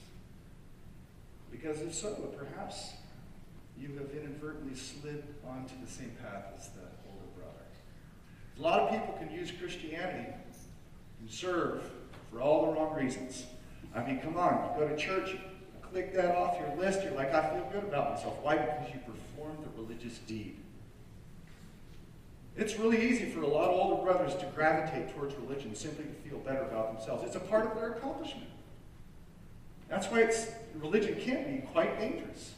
Because 1.51 1.83
if 1.83 1.93
so, 1.93 2.14
perhaps 2.38 2.95
you 3.79 3.88
have 3.99 4.09
inadvertently 4.17 4.75
slid 4.75 5.23
onto 5.47 5.75
the 5.85 5.93
same 5.93 6.12
path 6.23 6.47
as 6.57 6.69
the 6.69 6.81
older 7.07 7.27
brother. 7.37 7.67
A 8.59 8.62
lot 8.62 8.81
of 8.81 8.99
people 8.99 9.14
can 9.19 9.31
use 9.31 9.51
Christianity 9.51 10.33
and 11.21 11.31
serve 11.31 11.83
for 12.33 12.40
all 12.40 12.64
the 12.64 12.73
wrong 12.73 12.95
reasons. 12.95 13.45
I 13.95 14.03
mean, 14.07 14.23
come 14.23 14.38
on, 14.38 14.71
you 14.73 14.87
go 14.87 14.88
to 14.88 14.97
church, 14.97 15.33
you 15.33 15.38
click 15.83 16.14
that 16.14 16.35
off 16.35 16.57
your 16.59 16.75
list, 16.79 17.03
you're 17.03 17.12
like, 17.12 17.35
I 17.35 17.51
feel 17.51 17.69
good 17.71 17.85
about 17.85 18.14
myself. 18.14 18.38
Why? 18.40 18.57
Because 18.57 18.88
you 18.95 19.01
performed 19.01 19.67
a 19.67 19.83
religious 19.83 20.17
deed. 20.21 20.63
It's 22.57 22.79
really 22.79 23.11
easy 23.11 23.27
for 23.27 23.43
a 23.43 23.47
lot 23.47 23.71
of 23.71 23.77
older 23.77 24.03
brothers 24.03 24.35
to 24.37 24.47
gravitate 24.55 25.14
towards 25.14 25.35
religion 25.35 25.75
simply 25.75 26.05
to 26.05 26.29
feel 26.29 26.38
better 26.38 26.62
about 26.62 26.95
themselves. 26.95 27.25
It's 27.25 27.37
a 27.37 27.40
part 27.40 27.67
of 27.67 27.75
their 27.75 27.95
accomplishment. 27.95 28.47
That's 29.88 30.07
why 30.07 30.33
religion 30.77 31.21
can 31.21 31.57
be 31.57 31.67
quite 31.67 31.99
dangerous. 31.99 32.55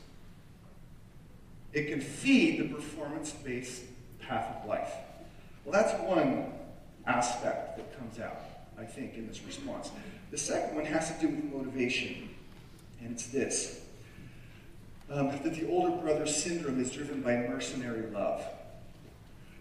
It 1.72 1.88
can 1.88 2.00
feed 2.00 2.60
the 2.60 2.74
performance 2.74 3.32
based 3.32 3.84
path 4.20 4.56
of 4.56 4.68
life. 4.68 4.92
Well, 5.64 5.72
that's 5.72 5.92
one 6.02 6.52
aspect 7.06 7.76
that 7.76 7.98
comes 7.98 8.18
out, 8.20 8.40
I 8.78 8.84
think, 8.84 9.14
in 9.14 9.26
this 9.26 9.42
response. 9.44 9.90
The 10.30 10.38
second 10.38 10.76
one 10.76 10.84
has 10.84 11.14
to 11.14 11.20
do 11.20 11.28
with 11.28 11.44
motivation, 11.44 12.28
and 13.00 13.12
it's 13.12 13.26
this 13.26 13.80
um, 15.10 15.28
that 15.28 15.54
the 15.54 15.68
older 15.68 15.96
brother 15.96 16.26
syndrome 16.26 16.80
is 16.80 16.90
driven 16.90 17.22
by 17.22 17.36
mercenary 17.36 18.10
love. 18.10 18.44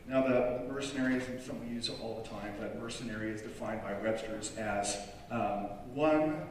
Now, 0.07 0.27
the, 0.27 0.61
mercenary 0.71 1.15
isn't 1.15 1.41
something 1.41 1.67
we 1.67 1.75
use 1.75 1.89
all 1.89 2.21
the 2.21 2.29
time, 2.29 2.53
but 2.59 2.79
mercenary 2.79 3.31
is 3.31 3.41
defined 3.41 3.81
by 3.81 3.93
Webster's 3.93 4.55
as 4.55 4.97
um, 5.31 5.69
one 5.93 6.41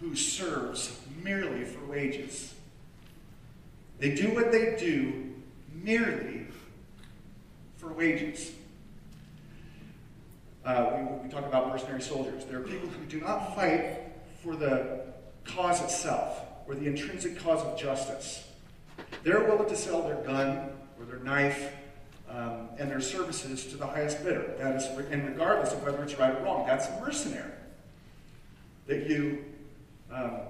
who 0.00 0.14
serves 0.14 0.98
merely 1.22 1.64
for 1.64 1.84
wages. 1.84 2.54
They 3.98 4.14
do 4.14 4.34
what 4.34 4.50
they 4.50 4.76
do 4.78 5.34
merely 5.74 6.46
for 7.76 7.92
wages. 7.92 8.52
Uh, 10.64 10.90
we, 10.96 11.26
we 11.26 11.28
talk 11.28 11.44
about 11.44 11.68
mercenary 11.68 12.00
soldiers. 12.00 12.44
There 12.44 12.60
are 12.60 12.64
people 12.64 12.88
who 12.88 13.04
do 13.06 13.20
not 13.20 13.54
fight 13.54 13.98
for 14.42 14.56
the 14.56 15.00
cause 15.44 15.82
itself 15.82 16.40
or 16.66 16.74
the 16.74 16.86
intrinsic 16.86 17.38
cause 17.40 17.62
of 17.62 17.78
justice. 17.78 18.46
They're 19.22 19.44
willing 19.44 19.68
to 19.68 19.76
sell 19.76 20.02
their 20.02 20.22
gun 20.22 20.70
or 20.98 21.04
their 21.06 21.18
knife 21.18 21.72
um, 22.30 22.68
and 22.78 22.90
their 22.90 23.00
services 23.00 23.66
to 23.66 23.76
the 23.76 23.86
highest 23.86 24.22
bidder. 24.24 24.54
That 24.58 24.76
is, 24.76 24.84
and 25.10 25.26
regardless 25.26 25.72
of 25.72 25.82
whether 25.82 26.02
it's 26.02 26.18
right 26.18 26.34
or 26.34 26.44
wrong, 26.44 26.66
that's 26.66 26.88
a 26.88 27.00
mercenary. 27.00 27.52
That 28.86 29.08
you 29.08 29.44
um, 30.10 30.40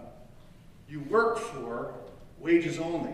you 0.89 1.01
work 1.01 1.39
for 1.39 1.95
wages 2.39 2.79
only. 2.79 3.13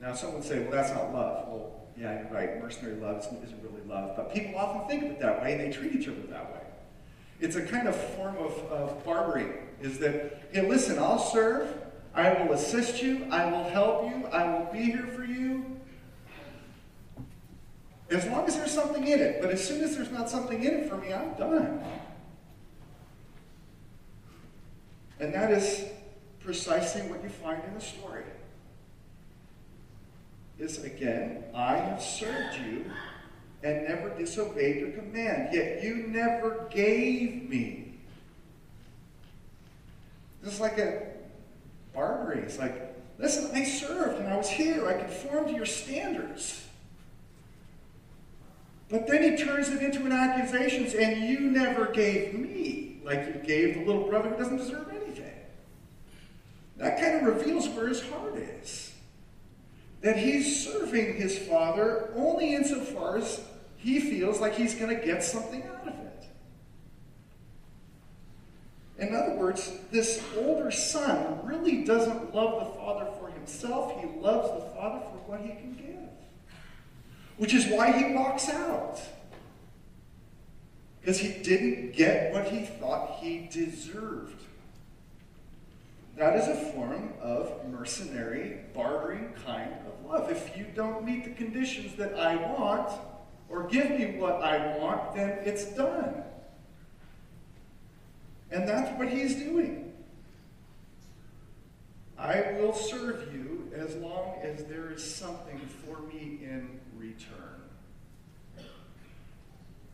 Now, 0.00 0.14
some 0.14 0.34
would 0.34 0.44
say, 0.44 0.60
well, 0.60 0.70
that's 0.70 0.90
not 0.90 1.12
love. 1.12 1.48
Well, 1.48 1.72
yeah, 1.96 2.20
you're 2.20 2.30
right. 2.30 2.62
Mercenary 2.62 2.96
love 3.00 3.18
isn't, 3.18 3.44
isn't 3.44 3.62
really 3.62 3.86
love. 3.88 4.16
But 4.16 4.32
people 4.32 4.56
often 4.56 4.88
think 4.88 5.04
of 5.04 5.10
it 5.10 5.20
that 5.20 5.42
way, 5.42 5.52
and 5.52 5.60
they 5.60 5.76
treat 5.76 5.92
each 5.92 6.06
other 6.06 6.20
that 6.30 6.52
way. 6.52 6.60
It's 7.40 7.56
a 7.56 7.62
kind 7.62 7.88
of 7.88 7.96
form 7.96 8.36
of, 8.36 8.52
of 8.70 9.04
is 9.80 9.98
that, 9.98 10.42
hey, 10.52 10.68
listen, 10.68 10.98
I'll 10.98 11.18
serve, 11.18 11.72
I 12.14 12.32
will 12.42 12.52
assist 12.52 13.02
you, 13.02 13.26
I 13.30 13.50
will 13.50 13.64
help 13.64 14.10
you, 14.10 14.26
I 14.26 14.58
will 14.58 14.72
be 14.72 14.84
here 14.84 15.06
for 15.06 15.24
you. 15.24 15.64
As 18.10 18.26
long 18.26 18.46
as 18.46 18.56
there's 18.56 18.72
something 18.72 19.06
in 19.06 19.20
it. 19.20 19.40
But 19.40 19.50
as 19.50 19.66
soon 19.66 19.82
as 19.82 19.96
there's 19.96 20.10
not 20.10 20.30
something 20.30 20.62
in 20.62 20.74
it 20.74 20.88
for 20.88 20.96
me, 20.96 21.12
I'm 21.12 21.34
done. 21.34 21.82
And 25.20 25.34
that 25.34 25.50
is 25.50 25.84
precisely 26.40 27.02
what 27.02 27.22
you 27.22 27.28
find 27.28 27.62
in 27.64 27.74
the 27.74 27.80
story. 27.80 28.24
Is 30.58 30.82
again, 30.82 31.44
I 31.54 31.76
have 31.76 32.02
served 32.02 32.56
you 32.66 32.84
and 33.62 33.86
never 33.86 34.10
disobeyed 34.10 34.76
your 34.76 34.90
command, 34.90 35.50
yet 35.52 35.82
you 35.82 36.06
never 36.08 36.66
gave 36.70 37.48
me. 37.48 37.94
This 40.42 40.54
is 40.54 40.60
like 40.60 40.78
a 40.78 41.02
Barbary. 41.94 42.42
It's 42.42 42.58
like, 42.58 42.96
listen, 43.18 43.50
I 43.52 43.64
served 43.64 44.20
and 44.20 44.28
I 44.28 44.36
was 44.36 44.48
here. 44.48 44.86
I 44.88 44.94
conformed 44.94 45.48
to 45.48 45.54
your 45.54 45.66
standards. 45.66 46.67
But 48.88 49.06
then 49.06 49.22
he 49.22 49.36
turns 49.36 49.68
it 49.68 49.82
into 49.82 50.04
an 50.06 50.12
accusation, 50.12 50.86
and 50.98 51.28
you 51.28 51.40
never 51.40 51.86
gave 51.86 52.34
me 52.34 53.00
like 53.04 53.26
you 53.26 53.40
gave 53.44 53.74
the 53.74 53.84
little 53.84 54.08
brother 54.08 54.30
who 54.30 54.36
doesn't 54.36 54.58
deserve 54.58 54.88
anything. 54.90 55.32
That 56.76 57.00
kind 57.00 57.16
of 57.16 57.34
reveals 57.34 57.68
where 57.68 57.88
his 57.88 58.02
heart 58.02 58.36
is. 58.36 58.92
That 60.00 60.16
he's 60.16 60.64
serving 60.64 61.16
his 61.16 61.36
father 61.38 62.10
only 62.14 62.54
insofar 62.54 63.18
as 63.18 63.40
he 63.76 63.98
feels 63.98 64.40
like 64.40 64.54
he's 64.54 64.74
going 64.74 64.96
to 64.96 65.04
get 65.04 65.24
something 65.24 65.62
out 65.64 65.88
of 65.88 65.94
it. 65.94 66.24
In 68.98 69.14
other 69.14 69.34
words, 69.34 69.72
this 69.90 70.22
older 70.36 70.70
son 70.70 71.40
really 71.44 71.84
doesn't 71.84 72.34
love 72.34 72.60
the 72.60 72.78
father 72.78 73.10
for 73.18 73.28
himself, 73.30 74.00
he 74.00 74.06
loves 74.20 74.48
the 74.50 74.70
father 74.70 75.00
for 75.00 75.30
what 75.30 75.40
he 75.40 75.48
can 75.48 75.74
give 75.74 75.87
which 77.38 77.54
is 77.54 77.66
why 77.66 77.92
he 77.92 78.14
walks 78.14 78.48
out. 78.50 79.00
Because 81.00 81.18
he 81.18 81.42
didn't 81.42 81.92
get 81.94 82.32
what 82.32 82.48
he 82.48 82.66
thought 82.66 83.18
he 83.20 83.48
deserved. 83.50 84.42
That 86.16 86.36
is 86.36 86.48
a 86.48 86.72
form 86.72 87.14
of 87.22 87.64
mercenary, 87.70 88.58
bartering 88.74 89.32
kind 89.46 89.72
of 89.86 90.04
love. 90.04 90.30
If 90.30 90.56
you 90.56 90.66
don't 90.74 91.04
meet 91.04 91.24
the 91.24 91.30
conditions 91.30 91.94
that 91.96 92.18
I 92.18 92.34
want, 92.36 92.90
or 93.48 93.68
give 93.68 93.90
me 93.90 94.18
what 94.18 94.42
I 94.42 94.76
want, 94.78 95.14
then 95.14 95.38
it's 95.44 95.64
done. 95.66 96.22
And 98.50 98.68
that's 98.68 98.98
what 98.98 99.08
he's 99.08 99.36
doing. 99.36 99.92
I 102.18 102.56
will 102.58 102.74
serve 102.74 103.32
you 103.32 103.70
as 103.76 103.94
long 103.96 104.34
as 104.42 104.64
there 104.64 104.90
is 104.90 105.04
something 105.04 105.60
for 105.84 106.00
me 106.00 106.40
in 106.42 106.80
return. 107.18 108.66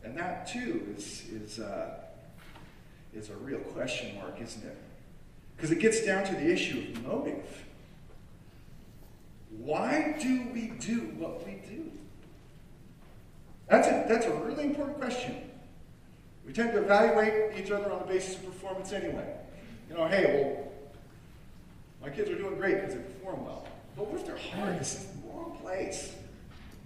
And 0.03 0.17
that 0.17 0.47
too 0.47 0.93
is, 0.95 1.23
is, 1.31 1.59
uh, 1.59 1.95
is 3.13 3.29
a 3.29 3.35
real 3.35 3.59
question 3.59 4.15
mark, 4.15 4.39
isn't 4.41 4.63
it? 4.63 4.77
Because 5.55 5.71
it 5.71 5.79
gets 5.79 6.05
down 6.05 6.25
to 6.25 6.33
the 6.33 6.51
issue 6.51 6.79
of 6.79 7.03
motive. 7.03 7.65
Why 9.57 10.15
do 10.21 10.47
we 10.53 10.67
do 10.79 10.99
what 11.17 11.45
we 11.45 11.53
do? 11.67 11.91
That's 13.67 13.87
a, 13.87 14.05
that's 14.07 14.25
a 14.25 14.31
really 14.31 14.65
important 14.65 14.99
question. 14.99 15.49
We 16.45 16.53
tend 16.53 16.73
to 16.73 16.83
evaluate 16.83 17.57
each 17.57 17.71
other 17.71 17.91
on 17.91 17.99
the 17.99 18.05
basis 18.05 18.35
of 18.35 18.45
performance 18.45 18.91
anyway. 18.91 19.33
You 19.89 19.95
know, 19.95 20.05
hey, 20.05 20.43
well, 20.43 20.71
my 22.01 22.09
kids 22.09 22.29
are 22.29 22.37
doing 22.37 22.55
great 22.57 22.75
because 22.75 22.93
they 22.93 23.01
perform 23.01 23.45
well. 23.45 23.67
But 23.95 24.07
what 24.07 24.19
if 24.19 24.27
their 24.27 24.37
heart 24.37 24.79
is 24.79 25.07
in 25.15 25.21
the 25.21 25.27
wrong 25.29 25.57
place? 25.61 26.13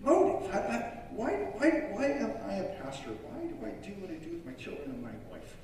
Motive. 0.01 0.53
I, 0.53 0.57
I, 0.57 1.03
why, 1.12 1.31
why, 1.57 1.69
why 1.91 2.05
am 2.05 2.33
I 2.47 2.53
a 2.55 2.81
pastor? 2.81 3.12
Why 3.23 3.47
do 3.47 3.55
I 3.65 3.85
do 3.85 3.93
what 4.01 4.09
I 4.12 4.15
do 4.15 4.31
with 4.31 4.45
my 4.45 4.53
children 4.53 4.91
and 4.91 5.03
my 5.03 5.12
wife? 5.29 5.55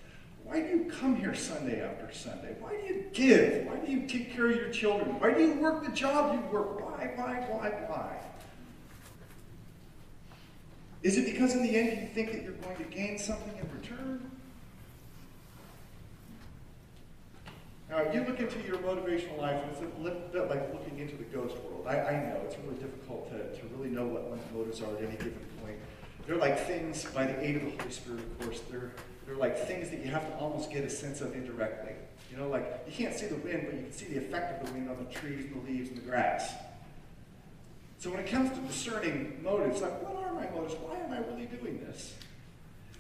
Why 0.44 0.62
do 0.62 0.68
you 0.68 0.92
come 0.92 1.16
here 1.16 1.34
Sunday 1.34 1.82
after 1.82 2.14
Sunday? 2.14 2.56
Why 2.60 2.72
do 2.72 2.94
you 2.94 3.06
give? 3.14 3.66
Why 3.66 3.78
do 3.78 3.92
you 3.92 4.08
take 4.08 4.34
care 4.34 4.50
of 4.50 4.56
your 4.56 4.70
children? 4.70 5.20
Why 5.20 5.34
do 5.34 5.42
you 5.42 5.54
work 5.56 5.84
the 5.84 5.92
job 5.92 6.34
you 6.36 6.42
work? 6.52 6.80
Why, 6.80 7.12
why, 7.16 7.34
why, 7.50 7.70
why? 7.88 8.18
Is 11.02 11.18
it 11.18 11.26
because 11.26 11.54
in 11.54 11.64
the 11.64 11.76
end 11.76 12.02
you 12.02 12.08
think 12.14 12.32
that 12.32 12.44
you're 12.44 12.54
going 12.54 12.78
to 12.78 12.84
gain 12.84 13.18
something 13.18 13.54
in 13.58 13.80
return? 13.80 14.25
Now, 17.96 18.12
you 18.12 18.26
look 18.26 18.42
into 18.42 18.60
your 18.68 18.76
motivational 18.80 19.38
life, 19.38 19.64
and 19.64 19.72
it's 19.72 19.80
a 19.80 20.32
bit 20.34 20.50
like 20.50 20.74
looking 20.74 21.00
into 21.00 21.16
the 21.16 21.24
ghost 21.24 21.56
world. 21.64 21.86
I, 21.88 21.98
I 22.02 22.12
know 22.26 22.42
it's 22.44 22.58
really 22.60 22.76
difficult 22.76 23.32
to, 23.32 23.58
to 23.58 23.68
really 23.68 23.90
know 23.90 24.06
what 24.06 24.24
one's 24.24 24.44
motives 24.54 24.82
are 24.82 24.94
at 24.98 25.02
any 25.02 25.16
given 25.16 25.40
point. 25.64 25.78
They're 26.28 26.36
like 26.36 26.60
things, 26.68 27.06
by 27.06 27.26
the 27.26 27.42
aid 27.42 27.56
of 27.56 27.62
the 27.64 27.72
Holy 27.72 27.92
Spirit, 27.92 28.20
of 28.20 28.40
course, 28.40 28.60
they're, 28.70 28.92
they're 29.26 29.38
like 29.38 29.58
things 29.66 29.92
that 29.92 30.04
you 30.04 30.12
have 30.12 30.28
to 30.28 30.36
almost 30.36 30.72
get 30.72 30.84
a 30.84 30.90
sense 30.90 31.22
of 31.22 31.34
indirectly. 31.36 31.94
You 32.30 32.36
know, 32.36 32.50
like 32.50 32.84
you 32.86 32.92
can't 32.92 33.18
see 33.18 33.28
the 33.28 33.38
wind, 33.38 33.64
but 33.66 33.76
you 33.76 33.84
can 33.84 33.94
see 33.94 34.08
the 34.08 34.18
effect 34.18 34.62
of 34.62 34.68
the 34.68 34.74
wind 34.74 34.90
on 34.90 34.98
the 34.98 35.10
trees 35.14 35.46
and 35.46 35.64
the 35.64 35.72
leaves 35.72 35.88
and 35.88 35.98
the 35.98 36.02
grass. 36.02 36.54
So 38.00 38.10
when 38.10 38.20
it 38.20 38.28
comes 38.28 38.50
to 38.50 38.58
discerning 38.58 39.40
motives, 39.42 39.82
like 39.82 40.04
what 40.04 40.22
are 40.22 40.34
my 40.34 40.50
motives? 40.50 40.74
Why 40.82 40.98
am 40.98 41.14
I 41.14 41.20
really 41.20 41.46
doing 41.46 41.80
this? 41.88 42.14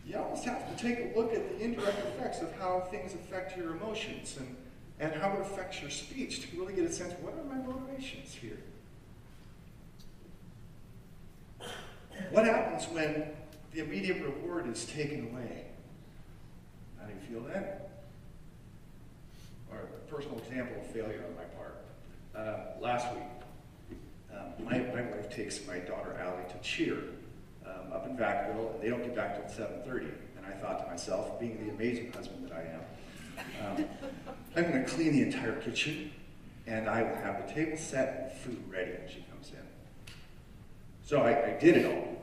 You 0.08 0.20
almost 0.20 0.46
have 0.46 0.74
to 0.74 0.82
take 0.82 1.00
a 1.00 1.20
look 1.20 1.34
at 1.34 1.50
the 1.50 1.66
indirect 1.66 2.00
effects 2.00 2.40
of 2.42 2.54
how 2.58 2.88
things 2.92 3.14
affect 3.14 3.58
your 3.58 3.72
emotions 3.72 4.38
and 4.40 4.56
and 5.00 5.14
how 5.14 5.34
it 5.34 5.42
affects 5.42 5.82
your 5.82 5.90
speech 5.90 6.42
to 6.42 6.58
really 6.58 6.74
get 6.74 6.86
a 6.86 6.92
sense 6.92 7.14
what 7.22 7.34
are 7.34 7.44
my 7.44 7.62
motivations 7.62 8.34
here? 8.34 8.58
What 12.32 12.46
happens 12.46 12.86
when 12.94 13.26
the 13.74 13.82
immediate 13.82 14.24
reward 14.24 14.68
is 14.68 14.86
taken 14.86 15.28
away? 15.32 15.66
How 17.00 17.08
do 17.08 17.14
you 17.14 17.20
feel 17.28 17.54
that? 17.54 17.90
Or 19.72 19.80
a 19.80 20.12
personal 20.12 20.40
example 20.40 20.82
of 20.82 20.88
failure 20.88 21.24
on 21.28 21.36
my 21.36 21.44
part. 21.56 21.86
Uh, 22.36 22.80
last 22.82 23.14
week, 23.14 24.00
um, 24.34 24.66
my, 24.66 24.80
my 24.80 25.02
wife 25.02 25.30
takes 25.30 25.66
my 25.68 25.80
daughter 25.80 26.18
Allie 26.20 26.44
to 26.50 26.58
cheer 26.60 26.98
um, 27.66 27.94
up 27.94 28.06
in 28.06 28.16
Vacaville, 28.16 28.74
and 28.76 28.82
they 28.82 28.90
don't 28.90 29.02
get 29.02 29.16
back 29.16 29.36
till 29.36 29.66
7.30. 29.66 30.12
And 30.38 30.46
I 30.46 30.52
thought 30.52 30.84
to 30.84 30.88
myself, 30.90 31.40
being 31.40 31.66
the 31.66 31.74
amazing 31.74 32.12
husband 32.12 32.48
that 32.48 32.56
I 32.56 32.62
am, 32.62 32.82
um, 33.38 33.86
I'm 34.56 34.72
going 34.72 34.84
to 34.84 34.90
clean 34.90 35.14
the 35.14 35.22
entire 35.22 35.56
kitchen, 35.62 36.12
and 36.68 36.90
I 36.90 37.04
will 37.04 37.16
have 37.18 37.48
the 37.48 37.54
table 37.54 37.78
set 37.78 38.32
and 38.32 38.42
food 38.42 38.64
ready 38.72 38.92
when 38.92 39.08
she 39.08 39.26
comes 39.30 39.50
in. 39.50 40.14
So 41.04 41.22
I, 41.22 41.56
I 41.56 41.60
did 41.60 41.78
it 41.78 41.86
all. 41.86 42.16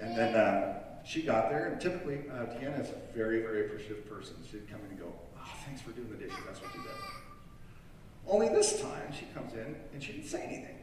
And 0.00 0.16
then 0.16 0.34
uh, 0.34 0.80
she 1.04 1.22
got 1.22 1.48
there, 1.50 1.68
and 1.68 1.80
typically 1.80 2.24
uh, 2.30 2.46
Deanna 2.46 2.80
is 2.80 2.90
a 2.90 3.16
very, 3.16 3.40
very 3.40 3.66
appreciative 3.66 4.08
person. 4.08 4.36
She'd 4.50 4.68
come 4.70 4.80
in 4.84 4.90
and 4.90 4.98
go, 4.98 5.12
oh, 5.38 5.48
thanks 5.64 5.80
for 5.80 5.92
doing 5.92 6.10
the 6.10 6.16
dishes. 6.16 6.36
That's 6.46 6.60
what 6.60 6.72
she 6.72 6.78
does. 6.78 6.86
Only 8.26 8.48
this 8.48 8.80
time, 8.80 9.12
she 9.12 9.26
comes 9.34 9.52
in 9.52 9.76
and 9.92 10.02
she 10.02 10.12
didn't 10.12 10.28
say 10.28 10.42
anything. 10.42 10.78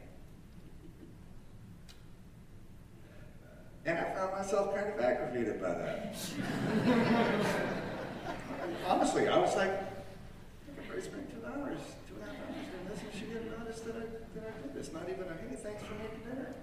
And 3.84 3.98
I 3.98 4.14
found 4.14 4.32
myself 4.32 4.74
kind 4.74 4.88
of 4.88 5.00
aggravated 5.00 5.60
by 5.60 5.74
that. 5.74 6.16
honestly, 8.86 9.28
I 9.28 9.38
was 9.38 9.54
like, 9.56 9.70
spent 11.02 11.28
two 11.30 11.44
hours, 11.46 11.80
two 12.06 12.14
and 12.14 12.22
a 12.22 12.26
half 12.26 12.36
hours 12.46 12.54
doing 12.70 12.86
this, 12.88 13.00
and 13.02 13.12
she 13.12 13.26
didn't 13.26 13.58
notice 13.58 13.80
that 13.80 13.96
I, 13.96 14.06
that 14.34 14.44
I 14.46 14.62
did 14.62 14.74
this. 14.74 14.92
Not 14.92 15.08
even 15.08 15.24
a, 15.26 15.34
hey, 15.34 15.56
thanks 15.56 15.82
for 15.82 15.94
making 15.94 16.22
dinner. 16.28 16.54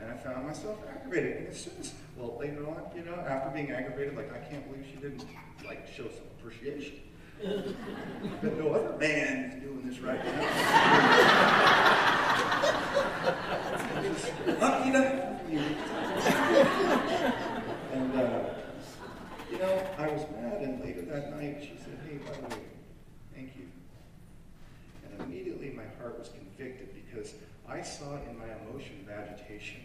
And 0.00 0.10
I 0.10 0.16
found 0.16 0.46
myself 0.46 0.78
aggravated. 0.88 1.36
And 1.38 1.48
as 1.48 1.60
soon 1.60 1.74
as, 1.80 1.92
well, 2.16 2.38
later 2.40 2.66
on, 2.66 2.82
you 2.96 3.04
know, 3.04 3.14
after 3.14 3.50
being 3.50 3.70
aggravated, 3.70 4.16
like, 4.16 4.32
I 4.32 4.38
can't 4.38 4.66
believe 4.70 4.86
she 4.88 4.96
didn't, 4.96 5.24
like, 5.66 5.86
show 5.92 6.04
some 6.04 6.24
appreciation. 6.38 7.00
but 7.42 8.58
no 8.58 8.72
other 8.72 8.96
man 8.98 9.50
is 9.50 9.62
doing 9.62 9.82
this 9.88 9.98
right 10.00 10.24
now. 10.24 10.40
Lucky 14.60 14.88
enough 14.88 15.28
you. 15.50 15.60
You 19.58 19.64
know, 19.64 19.86
I 19.98 20.08
was 20.08 20.22
mad, 20.40 20.60
and 20.62 20.80
later 20.80 21.02
that 21.02 21.36
night 21.36 21.58
she 21.60 21.76
said, 21.82 21.98
hey, 22.06 22.18
by 22.18 22.32
the 22.48 22.54
way, 22.54 22.62
thank 23.34 23.56
you. 23.56 23.66
And 25.04 25.20
immediately 25.22 25.70
my 25.70 25.82
heart 26.00 26.18
was 26.18 26.28
convicted 26.28 26.90
because 26.94 27.34
I 27.68 27.82
saw 27.82 28.16
in 28.28 28.38
my 28.38 28.46
emotion 28.62 29.04
of 29.04 29.10
agitation 29.10 29.80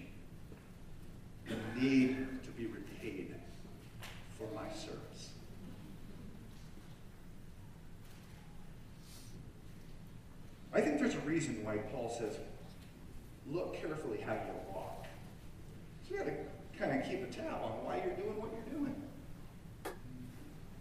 the 1.47 1.55
need 1.79 2.43
to 2.43 2.51
be 2.51 2.67
repaid 2.67 3.33
for 4.38 4.47
my 4.55 4.71
service. 4.73 5.29
I 10.71 10.81
think 10.81 10.99
there's 10.99 11.15
a 11.15 11.19
reason 11.19 11.63
why 11.63 11.77
Paul 11.77 12.15
says, 12.17 12.38
look 13.47 13.75
carefully 13.75 14.19
how 14.21 14.33
you 14.33 14.73
walk. 14.73 15.05
So 16.07 16.13
you 16.13 16.19
got 16.19 16.27
to 16.27 16.33
kind 16.79 16.99
of 16.99 17.07
keep 17.07 17.23
a 17.23 17.27
tab 17.27 17.62
on 17.63 17.86
why 17.86 18.01
you're 18.03 18.15
doing 18.15 18.39
what 18.39 18.51
you're 18.51 18.79
doing. 18.79 19.03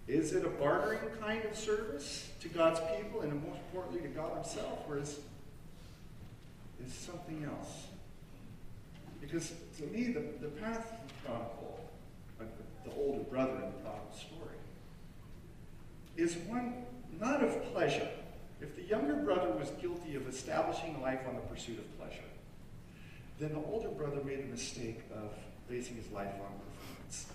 Is 0.09 0.33
it 0.33 0.45
a 0.45 0.49
bartering 0.49 1.01
kind 1.21 1.45
of 1.45 1.57
service 1.57 2.31
to 2.41 2.49
God's 2.49 2.81
people 2.97 3.21
and 3.21 3.33
most 3.35 3.61
importantly 3.69 4.03
to 4.03 4.09
God 4.09 4.35
Himself, 4.35 4.81
or 4.89 4.99
is, 4.99 5.21
is 6.85 6.93
something 6.93 7.45
else? 7.45 7.87
Because 9.21 9.53
to 9.79 9.85
me, 9.87 10.09
the, 10.09 10.25
the 10.41 10.49
path 10.49 10.93
of 10.93 11.09
the 11.09 11.15
prodigal, 11.25 11.85
the, 12.39 12.91
the 12.91 12.97
older 12.97 13.23
brother 13.25 13.53
in 13.53 13.61
the 13.61 13.79
prodigal 13.83 14.13
story, 14.13 14.57
is 16.17 16.37
one 16.49 16.85
not 17.21 17.43
of 17.43 17.65
pleasure. 17.73 18.09
If 18.61 18.77
the 18.77 18.83
younger 18.83 19.15
brother 19.15 19.51
was 19.53 19.71
guilty 19.81 20.17
of 20.17 20.29
establishing 20.29 21.01
life 21.01 21.21
on 21.29 21.37
the 21.37 21.41
pursuit 21.43 21.79
of 21.79 21.99
pleasure, 21.99 22.23
then 23.39 23.53
the 23.53 23.61
older 23.61 23.89
brother 23.89 24.23
made 24.25 24.41
a 24.41 24.45
mistake 24.45 25.01
of 25.15 25.31
basing 25.69 25.97
his 25.97 26.11
life 26.11 26.33
on 26.35 26.53
performance. 26.59 27.27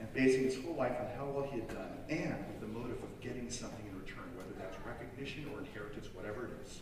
And 0.00 0.12
basing 0.14 0.44
his 0.44 0.58
whole 0.64 0.74
life 0.74 0.96
on 0.98 1.06
how 1.16 1.26
well 1.26 1.44
he 1.44 1.60
had 1.60 1.68
done, 1.68 1.92
and 2.08 2.34
with 2.48 2.60
the 2.60 2.66
motive 2.66 3.02
of 3.02 3.20
getting 3.20 3.50
something 3.50 3.84
in 3.86 3.98
return, 3.98 4.24
whether 4.34 4.50
that's 4.58 4.76
recognition 4.86 5.44
or 5.52 5.60
inheritance, 5.60 6.08
whatever 6.14 6.46
it 6.46 6.52
is. 6.64 6.80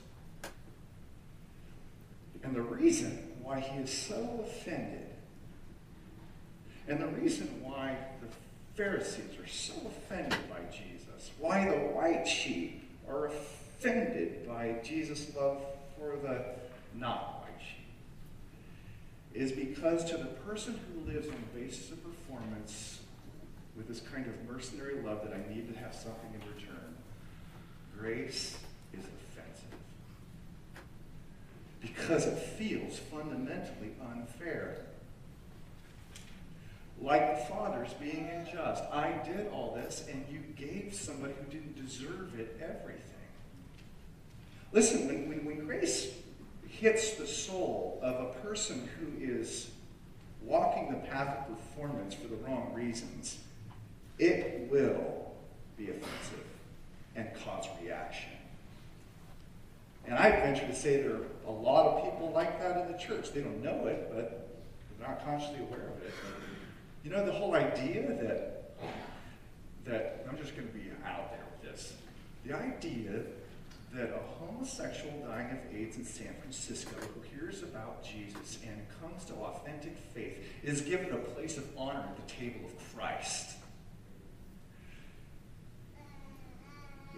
And 2.45 2.55
the 2.55 2.63
reason 2.63 3.33
why 3.43 3.59
he 3.61 3.81
is 3.81 3.93
so 3.93 4.45
offended, 4.47 5.07
and 6.87 7.01
the 7.01 7.09
reason 7.09 7.61
why 7.63 7.97
the 8.21 8.29
Pharisees 8.77 9.37
are 9.43 9.49
so 9.49 9.75
offended 9.87 10.39
by 10.49 10.61
Jesus, 10.71 11.33
why 11.41 11.69
the 11.69 11.77
white 11.77 12.25
sheep 12.25 12.85
are 13.09 13.27
offended 13.27 14.47
by 14.47 14.77
Jesus' 14.85 15.35
love 15.35 15.61
for 15.99 16.17
the 16.23 16.45
not 16.95 17.43
white 17.43 17.61
sheep, 17.61 17.87
is 19.35 19.51
because 19.51 20.05
to 20.05 20.17
the 20.17 20.27
person 20.47 20.79
who 20.87 21.13
lives 21.13 21.27
on 21.27 21.35
the 21.35 21.61
basis 21.61 21.91
of 21.91 21.99
performance 22.05 23.01
with 23.79 23.87
this 23.87 24.01
kind 24.01 24.27
of 24.27 24.53
mercenary 24.53 25.01
love 25.01 25.23
that 25.23 25.33
I 25.33 25.55
need 25.55 25.73
to 25.73 25.79
have 25.79 25.95
something 25.95 26.31
in 26.35 26.41
return, 26.55 26.97
grace 27.97 28.59
is 28.93 29.05
offensive. 29.05 29.79
Because 31.81 32.27
it 32.27 32.37
feels 32.37 32.99
fundamentally 32.99 33.93
unfair 34.13 34.81
like 37.01 37.39
the 37.39 37.45
fathers 37.45 37.95
being 38.01 38.29
unjust. 38.29 38.83
I 38.93 39.13
did 39.25 39.47
all 39.53 39.73
this, 39.77 40.05
and 40.11 40.25
you 40.29 40.41
gave 40.57 40.93
somebody 40.93 41.33
who 41.35 41.49
didn't 41.49 41.77
deserve 41.77 42.39
it 42.39 42.59
everything. 42.61 43.05
Listen, 44.73 45.07
when, 45.07 45.29
when, 45.29 45.45
when 45.45 45.65
grace 45.65 46.13
hits 46.69 47.15
the 47.15 47.27
soul 47.27 48.01
of 48.03 48.27
a 48.27 48.41
person 48.41 48.89
who 48.99 49.25
is 49.25 49.71
walking 50.43 50.91
the 50.91 50.99
path 51.09 51.49
of 51.49 51.57
performance 51.57 52.15
for 52.15 52.27
the 52.27 52.37
wrong 52.37 52.73
reasons, 52.75 53.39
it 54.19 54.69
will 54.71 55.33
be 55.77 55.91
offensive 55.91 56.45
and 57.15 57.29
cause 57.45 57.67
reaction. 57.83 58.31
And 60.07 60.17
I 60.17 60.31
venture 60.31 60.67
to 60.67 60.75
say 60.75 61.03
there 61.03 61.17
are 61.17 61.27
a 61.47 61.51
lot 61.51 61.87
of 61.87 62.05
people 62.05 62.33
like 62.35 62.59
that 62.61 62.87
in 62.87 62.93
the 62.93 62.99
church. 62.99 63.33
They 63.33 63.43
don't 63.43 63.63
know 63.63 63.87
it, 63.87 64.11
but 64.13 64.49
they're 64.99 65.09
not 65.09 65.25
consciously 65.25 65.61
aware 65.61 65.89
of 65.89 66.03
it. 66.03 66.13
You 67.05 67.11
know, 67.11 67.25
the 67.25 67.33
whole 67.33 67.55
idea 67.55 68.03
that, 68.03 68.75
that 69.85 70.27
I'm 70.29 70.39
just 70.39 70.57
going 70.57 70.67
to 70.67 70.75
be 70.75 70.91
out 71.07 71.31
there 71.31 71.45
with 71.51 71.71
this. 71.71 71.93
The 72.45 72.57
idea 72.57 73.21
that 73.95 74.11
a 74.11 74.45
homosexual 74.45 75.13
dying 75.27 75.51
of 75.51 75.75
AIDS 75.75 75.97
in 75.97 76.05
San 76.05 76.35
Francisco 76.41 76.95
who 77.15 77.21
hears 77.37 77.63
about 77.63 78.05
Jesus 78.05 78.59
and 78.67 78.81
comes 79.01 79.25
to 79.27 79.35
authentic 79.35 79.97
faith 80.15 80.39
is 80.63 80.81
given 80.83 81.13
a 81.13 81.19
place 81.19 81.57
of 81.57 81.65
honor 81.77 82.01
at 82.01 82.17
the 82.17 82.33
table 82.33 82.61
of 82.67 82.95
Christ 82.95 83.58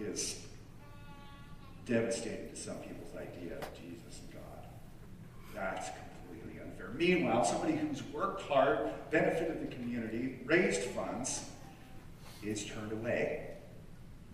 is 0.02 0.46
devastating 1.86 2.50
to 2.50 2.56
some 2.56 2.76
people's 2.76 3.14
idea 3.16 3.56
of 3.58 3.64
Jesus 3.74 4.20
and 4.20 4.32
God. 4.32 4.66
That's 5.54 5.88
completely 5.88 6.60
unfair. 6.60 6.90
Meanwhile, 6.94 7.44
somebody 7.44 7.76
who's 7.76 8.02
worked 8.04 8.42
hard, 8.42 8.90
benefited 9.10 9.60
the 9.60 9.74
community, 9.74 10.40
raised 10.44 10.82
funds, 10.90 11.44
is 12.42 12.64
turned 12.64 12.92
away. 12.92 13.50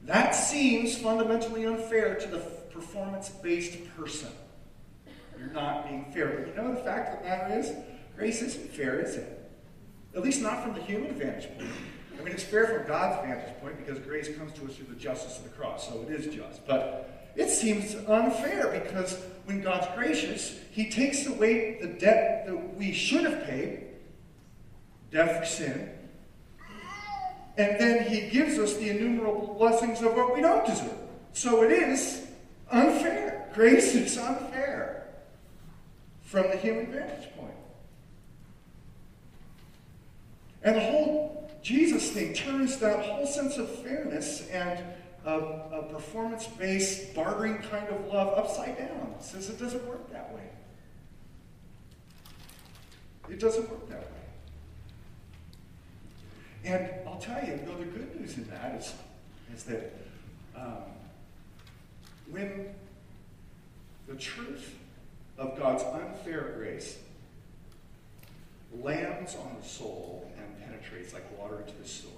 That 0.03 0.33
seems 0.33 0.97
fundamentally 0.99 1.67
unfair 1.67 2.15
to 2.15 2.29
the 2.29 2.39
performance 2.71 3.29
based 3.29 3.79
person. 3.97 4.31
You're 5.39 5.49
not 5.49 5.89
being 5.89 6.07
fair. 6.13 6.29
But 6.29 6.49
you 6.49 6.55
know 6.55 6.75
the 6.75 6.83
fact 6.83 7.15
of 7.15 7.23
the 7.23 7.29
matter 7.29 7.59
is, 7.59 7.73
grace 8.17 8.43
isn't 8.43 8.71
fair, 8.73 9.01
is 9.01 9.17
it? 9.17 9.51
At 10.15 10.23
least 10.23 10.41
not 10.41 10.63
from 10.63 10.75
the 10.75 10.83
human 10.83 11.15
vantage 11.15 11.49
point. 11.59 11.71
I 12.19 12.23
mean, 12.23 12.33
it's 12.33 12.43
fair 12.43 12.67
from 12.67 12.87
God's 12.87 13.27
vantage 13.27 13.61
point 13.61 13.77
because 13.85 13.99
grace 14.01 14.35
comes 14.37 14.53
to 14.55 14.65
us 14.67 14.77
through 14.77 14.87
the 14.87 15.01
justice 15.01 15.39
of 15.39 15.45
the 15.45 15.51
cross, 15.51 15.89
so 15.89 16.03
it 16.03 16.11
is 16.11 16.35
just. 16.35 16.67
But 16.67 17.31
it 17.37 17.51
seems 17.51 17.95
unfair 18.09 18.81
because 18.83 19.19
when 19.45 19.61
God's 19.61 19.87
gracious, 19.95 20.59
He 20.71 20.91
takes 20.91 21.27
away 21.27 21.79
the 21.81 21.89
debt 21.89 22.47
that 22.47 22.77
we 22.77 22.93
should 22.93 23.25
have 23.25 23.45
paid, 23.45 23.85
debt 25.11 25.39
for 25.39 25.47
sin, 25.47 25.91
and 27.59 27.81
then 27.81 28.09
He 28.09 28.31
gives 28.31 28.59
us 28.59 28.75
the 28.75 28.91
innumerable 28.91 29.55
blessings 29.59 30.03
of 30.03 30.15
what 30.15 30.35
we 30.35 30.41
don't 30.41 30.65
deserve. 30.67 30.99
So 31.33 31.63
it 31.63 31.73
is 31.73 32.27
unfair. 32.71 33.51
Grace 33.55 33.95
is 33.95 34.17
unfair 34.19 35.07
from 36.23 36.51
the 36.51 36.57
human 36.57 36.87
vantage 36.87 37.29
point. 37.37 37.53
And 40.63 40.77
the 40.77 40.81
whole 40.81 41.36
Jesus 41.67 42.13
thing 42.13 42.33
turns 42.33 42.79
that 42.79 43.05
whole 43.05 43.27
sense 43.27 43.57
of 43.57 43.69
fairness 43.69 44.47
and 44.51 44.79
a, 45.25 45.33
a 45.33 45.83
performance 45.93 46.47
based, 46.47 47.13
bartering 47.13 47.59
kind 47.59 47.89
of 47.89 48.07
love 48.07 48.39
upside 48.39 48.79
down. 48.79 49.17
Says 49.19 49.51
it 49.51 49.59
doesn't 49.59 49.85
work 49.85 50.09
that 50.13 50.33
way. 50.33 50.49
It 53.29 53.41
doesn't 53.41 53.69
work 53.69 53.89
that 53.89 53.99
way. 53.99 54.07
And 56.67 56.89
I'll 57.05 57.19
tell 57.19 57.45
you, 57.45 57.59
though, 57.67 57.79
the 57.79 57.87
good 57.87 58.15
news 58.21 58.37
in 58.37 58.49
that 58.49 58.77
is, 58.77 58.95
is 59.53 59.65
that 59.65 59.93
um, 60.57 60.85
when 62.31 62.73
the 64.07 64.15
truth 64.15 64.73
of 65.37 65.59
God's 65.59 65.83
unfair 65.83 66.55
grace 66.57 66.97
lands 68.81 69.35
on 69.35 69.57
the 69.61 69.67
soul 69.67 70.31
penetrates 70.67 71.13
like 71.13 71.25
water 71.39 71.61
into 71.61 71.77
the 71.81 71.89
soil, 71.89 72.11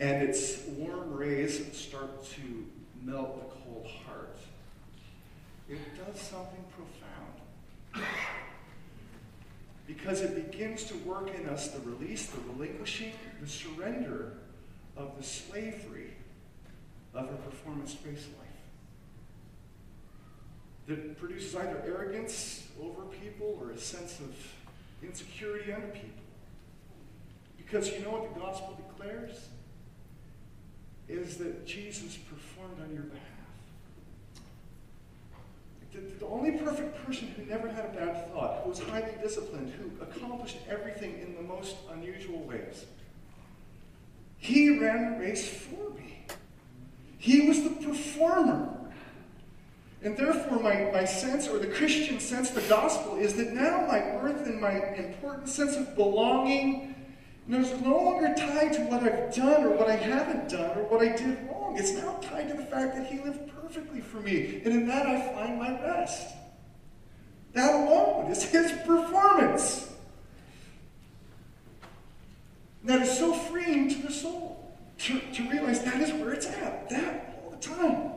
and 0.00 0.22
its 0.22 0.62
warm 0.76 1.12
rays 1.14 1.76
start 1.76 2.24
to 2.24 2.66
melt 3.02 3.36
the 3.36 3.56
cold 3.64 3.86
heart, 4.06 4.36
it 5.68 5.78
does 5.96 6.20
something 6.20 6.64
profound. 6.76 8.06
Because 9.86 10.20
it 10.20 10.50
begins 10.50 10.84
to 10.84 10.94
work 10.98 11.30
in 11.34 11.48
us 11.48 11.68
the 11.68 11.80
release, 11.80 12.26
the 12.26 12.40
relinquishing, 12.52 13.12
the 13.40 13.48
surrender 13.48 14.32
of 14.96 15.16
the 15.16 15.22
slavery 15.22 16.10
of 17.14 17.24
a 17.24 17.36
performance 17.36 17.94
based 17.94 18.28
life. 18.38 18.46
That 20.88 21.18
produces 21.18 21.54
either 21.54 21.82
arrogance 21.86 22.66
over 22.80 23.02
people 23.02 23.58
or 23.60 23.70
a 23.70 23.78
sense 23.78 24.20
of 24.20 24.34
insecurity 25.06 25.72
under 25.72 25.88
people. 25.88 26.10
Because 27.56 27.90
you 27.90 28.00
know 28.00 28.10
what 28.10 28.34
the 28.34 28.40
gospel 28.40 28.78
declares? 28.88 29.48
is 31.08 31.36
that 31.36 31.66
Jesus 31.66 32.16
performed 32.16 32.80
on 32.80 32.92
your 32.92 33.04
behalf. 33.04 33.22
The, 35.92 36.00
the, 36.18 36.26
only 36.26 36.52
perfect 36.52 37.06
person 37.06 37.28
who 37.28 37.44
never 37.46 37.68
had 37.68 37.86
a 37.86 37.88
bad 37.88 38.30
thought, 38.32 38.62
who 38.62 38.70
was 38.70 38.80
highly 38.80 39.12
disciplined, 39.22 39.72
who 39.72 39.90
accomplished 40.02 40.58
everything 40.68 41.18
in 41.20 41.34
the 41.36 41.42
most 41.42 41.76
unusual 41.90 42.40
ways. 42.40 42.84
He 44.36 44.78
ran 44.78 45.12
the 45.12 45.18
race 45.18 45.48
for 45.48 45.90
me. 45.90 46.26
He 47.18 47.48
was 47.48 47.62
the 47.62 47.70
performer. 47.70 48.75
And 50.02 50.16
therefore, 50.16 50.60
my, 50.60 50.90
my 50.92 51.04
sense, 51.04 51.48
or 51.48 51.58
the 51.58 51.66
Christian 51.66 52.20
sense, 52.20 52.50
the 52.50 52.60
gospel, 52.62 53.16
is 53.16 53.34
that 53.36 53.52
now 53.52 53.86
my 53.86 54.00
worth 54.16 54.46
and 54.46 54.60
my 54.60 54.94
important 54.94 55.48
sense 55.48 55.74
of 55.76 55.96
belonging 55.96 56.96
it's 57.48 57.80
no 57.80 57.96
longer 57.96 58.34
tied 58.36 58.72
to 58.72 58.80
what 58.82 59.02
I've 59.04 59.34
done 59.34 59.64
or 59.64 59.70
what 59.70 59.88
I 59.88 59.96
haven't 59.96 60.48
done 60.48 60.76
or 60.76 60.82
what 60.84 61.00
I 61.00 61.16
did 61.16 61.48
wrong. 61.48 61.76
It's 61.78 61.92
now 61.92 62.18
tied 62.20 62.48
to 62.48 62.54
the 62.54 62.64
fact 62.64 62.96
that 62.96 63.06
He 63.06 63.20
lived 63.20 63.50
perfectly 63.62 64.00
for 64.00 64.18
me. 64.18 64.62
And 64.64 64.74
in 64.74 64.88
that 64.88 65.06
I 65.06 65.32
find 65.32 65.58
my 65.58 65.80
rest. 65.80 66.34
That 67.52 67.72
alone 67.72 68.30
is 68.32 68.42
His 68.42 68.72
performance. 68.84 69.92
That 72.84 73.02
is 73.02 73.16
so 73.16 73.32
freeing 73.32 73.88
to 73.90 74.02
the 74.02 74.12
soul 74.12 74.76
to, 74.98 75.20
to 75.20 75.48
realize 75.48 75.84
that 75.84 76.00
is 76.00 76.12
where 76.14 76.32
it's 76.32 76.46
at. 76.46 76.88
That 76.90 77.42
all 77.44 77.50
the 77.50 77.56
time. 77.58 78.10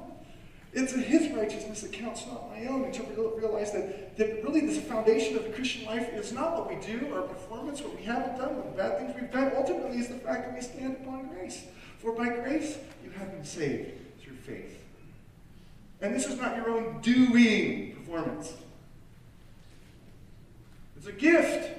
It's 0.71 0.93
His 0.93 1.31
righteousness 1.31 1.81
that 1.81 1.91
counts, 1.91 2.25
not 2.27 2.49
my 2.49 2.65
own. 2.67 2.83
And 2.83 2.93
to 2.93 3.03
realize 3.37 3.71
that, 3.71 4.17
that 4.17 4.43
really 4.43 4.61
the 4.61 4.79
foundation 4.81 5.35
of 5.35 5.43
the 5.43 5.49
Christian 5.49 5.85
life 5.85 6.13
is 6.13 6.31
not 6.31 6.57
what 6.57 6.69
we 6.69 6.75
do, 6.85 7.11
our 7.13 7.23
performance, 7.23 7.81
what 7.81 7.95
we 7.95 8.03
haven't 8.03 8.37
done, 8.37 8.55
the 8.57 8.77
bad 8.77 8.99
things 8.99 9.15
we've 9.19 9.31
done. 9.31 9.51
Ultimately, 9.55 9.97
is 9.97 10.07
the 10.07 10.15
fact 10.15 10.45
that 10.45 10.55
we 10.55 10.61
stand 10.61 10.97
upon 11.01 11.27
grace. 11.27 11.63
For 11.99 12.13
by 12.13 12.29
grace 12.29 12.77
you 13.03 13.09
have 13.11 13.31
been 13.31 13.43
saved 13.43 13.91
through 14.21 14.35
faith. 14.35 14.79
And 16.01 16.15
this 16.15 16.27
is 16.27 16.39
not 16.39 16.55
your 16.55 16.69
own 16.69 17.01
doing 17.01 17.95
performance. 17.95 18.53
It's 20.95 21.07
a 21.07 21.11
gift, 21.11 21.77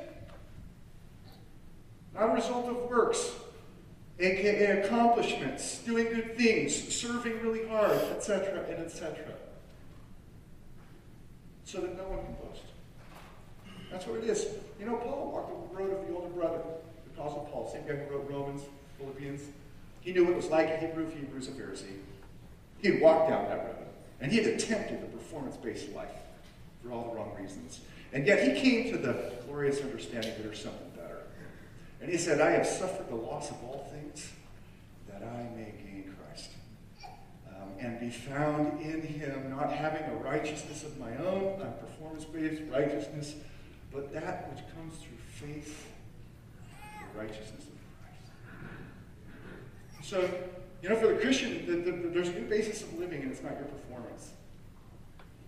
not 2.14 2.30
a 2.30 2.34
result 2.34 2.66
of 2.66 2.90
works 2.90 3.32
aka 4.20 4.82
accomplishments, 4.82 5.78
doing 5.78 6.06
good 6.06 6.36
things, 6.36 6.74
serving 6.94 7.40
really 7.42 7.66
hard, 7.68 7.92
etc., 8.16 8.64
and 8.68 8.84
etc. 8.84 9.16
So 11.64 11.80
that 11.80 11.96
no 11.96 12.04
one 12.04 12.24
can 12.24 12.34
boast. 12.34 12.62
That's 13.90 14.06
what 14.06 14.18
it 14.18 14.24
is. 14.24 14.46
You 14.78 14.86
know, 14.86 14.96
Paul 14.96 15.32
walked 15.32 15.72
the 15.72 15.76
road 15.76 16.00
of 16.00 16.06
the 16.06 16.14
older 16.14 16.28
brother, 16.28 16.58
the 17.04 17.20
Apostle 17.20 17.48
Paul, 17.52 17.70
same 17.72 17.86
guy 17.86 18.02
who 18.02 18.14
wrote 18.14 18.30
Romans, 18.30 18.62
Philippians. 18.98 19.42
He 20.00 20.12
knew 20.12 20.24
what 20.24 20.32
it 20.32 20.36
was 20.36 20.46
like 20.46 20.68
a 20.68 20.76
Hebrew, 20.76 21.10
Hebrews, 21.10 21.48
a 21.48 21.52
Pharisee. 21.52 21.98
He 22.82 22.92
walked 22.92 23.30
down 23.30 23.44
that 23.44 23.58
road, 23.58 23.86
and 24.20 24.32
he 24.32 24.38
had 24.38 24.46
attempted 24.46 25.02
a 25.02 25.06
performance-based 25.06 25.92
life 25.94 26.08
for 26.82 26.92
all 26.92 27.10
the 27.10 27.16
wrong 27.16 27.32
reasons. 27.38 27.80
And 28.12 28.26
yet 28.26 28.42
he 28.42 28.60
came 28.60 28.92
to 28.92 28.98
the 28.98 29.32
glorious 29.46 29.80
understanding 29.80 30.30
that 30.30 30.42
there's 30.42 30.62
something 30.62 30.90
better. 30.96 31.22
and 32.00 32.10
he 32.10 32.16
said, 32.16 32.40
I 32.40 32.50
have 32.50 32.66
suffered 32.66 33.08
the 33.08 33.16
loss 33.16 33.50
of 33.50 33.62
all 33.62 33.89
that 35.20 35.28
I 35.28 35.56
may 35.56 35.72
gain 35.84 36.14
Christ 36.18 36.50
um, 37.48 37.68
and 37.78 38.00
be 38.00 38.10
found 38.10 38.80
in 38.80 39.02
him, 39.02 39.50
not 39.50 39.72
having 39.72 40.02
a 40.02 40.14
righteousness 40.16 40.82
of 40.82 40.98
my 40.98 41.14
own, 41.18 41.60
a 41.60 41.70
performance 41.84 42.24
based 42.24 42.62
righteousness, 42.70 43.34
but 43.92 44.12
that 44.12 44.50
which 44.50 44.64
comes 44.74 44.94
through 44.96 45.18
faith, 45.48 45.86
the 47.12 47.18
righteousness 47.18 47.64
of 47.64 47.74
Christ. 48.00 48.32
So, 50.02 50.28
you 50.82 50.88
know, 50.88 50.96
for 50.96 51.08
the 51.08 51.16
Christian, 51.20 51.66
the, 51.66 51.90
the, 51.90 52.08
there's 52.08 52.28
a 52.28 52.32
new 52.32 52.46
basis 52.46 52.82
of 52.82 52.98
living, 52.98 53.22
and 53.22 53.30
it's 53.30 53.42
not 53.42 53.52
your 53.52 53.64
performance. 53.64 54.30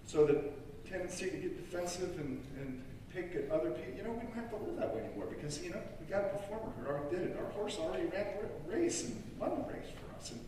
So 0.07 0.27
the 0.27 0.45
tendency 0.89 1.31
to 1.31 1.37
get 1.37 1.57
defensive 1.57 2.19
and, 2.19 2.45
and 2.59 2.83
pick 3.15 3.35
at 3.35 3.51
other 3.51 3.71
people. 3.71 3.95
You 3.97 4.03
know, 4.05 4.13
we 4.13 4.23
don't 4.23 4.35
have 4.35 4.51
to 4.51 4.57
live 4.57 4.77
that 4.79 4.95
way 4.95 5.03
anymore 5.05 5.27
because, 5.27 5.63
you 5.63 5.71
know, 5.71 5.81
we 6.01 6.07
got 6.07 6.25
a 6.25 6.29
performer 6.29 6.73
who 6.79 6.87
already 6.87 7.17
did 7.17 7.31
it. 7.31 7.37
Our 7.39 7.51
horse 7.53 7.79
already 7.79 8.07
ran 8.07 8.27
the 8.41 8.77
race 8.77 9.05
and 9.05 9.23
won 9.39 9.51
the 9.51 9.73
race 9.73 9.89
for 9.95 10.17
us. 10.17 10.33
And 10.33 10.41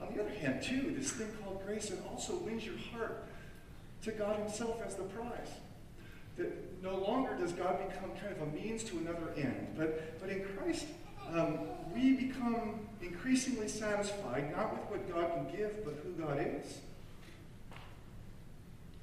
on 0.00 0.14
the 0.14 0.22
other 0.22 0.34
hand, 0.34 0.62
too, 0.62 0.94
this 0.96 1.12
thing 1.12 1.28
called 1.42 1.64
grace, 1.64 1.90
it 1.90 2.00
also 2.10 2.36
wins 2.36 2.64
your 2.64 2.76
heart 2.92 3.24
to 4.02 4.12
God 4.12 4.38
Himself 4.38 4.80
as 4.86 4.94
the 4.94 5.04
prize. 5.04 5.48
That 6.36 6.82
no 6.82 6.96
longer 6.96 7.36
does 7.36 7.52
God 7.52 7.78
become 7.88 8.10
kind 8.10 8.32
of 8.32 8.42
a 8.42 8.46
means 8.46 8.84
to 8.84 8.98
another 8.98 9.32
end, 9.36 9.74
but, 9.76 10.20
but 10.20 10.30
in 10.30 10.44
Christ, 10.44 10.86
um, 11.34 11.58
we 11.92 12.12
become 12.12 12.86
increasingly 13.02 13.68
satisfied, 13.68 14.52
not 14.56 14.72
with 14.72 14.82
what 14.88 15.12
God 15.12 15.32
can 15.34 15.56
give, 15.56 15.84
but 15.84 15.94
who 16.04 16.12
God 16.12 16.38
is. 16.40 16.78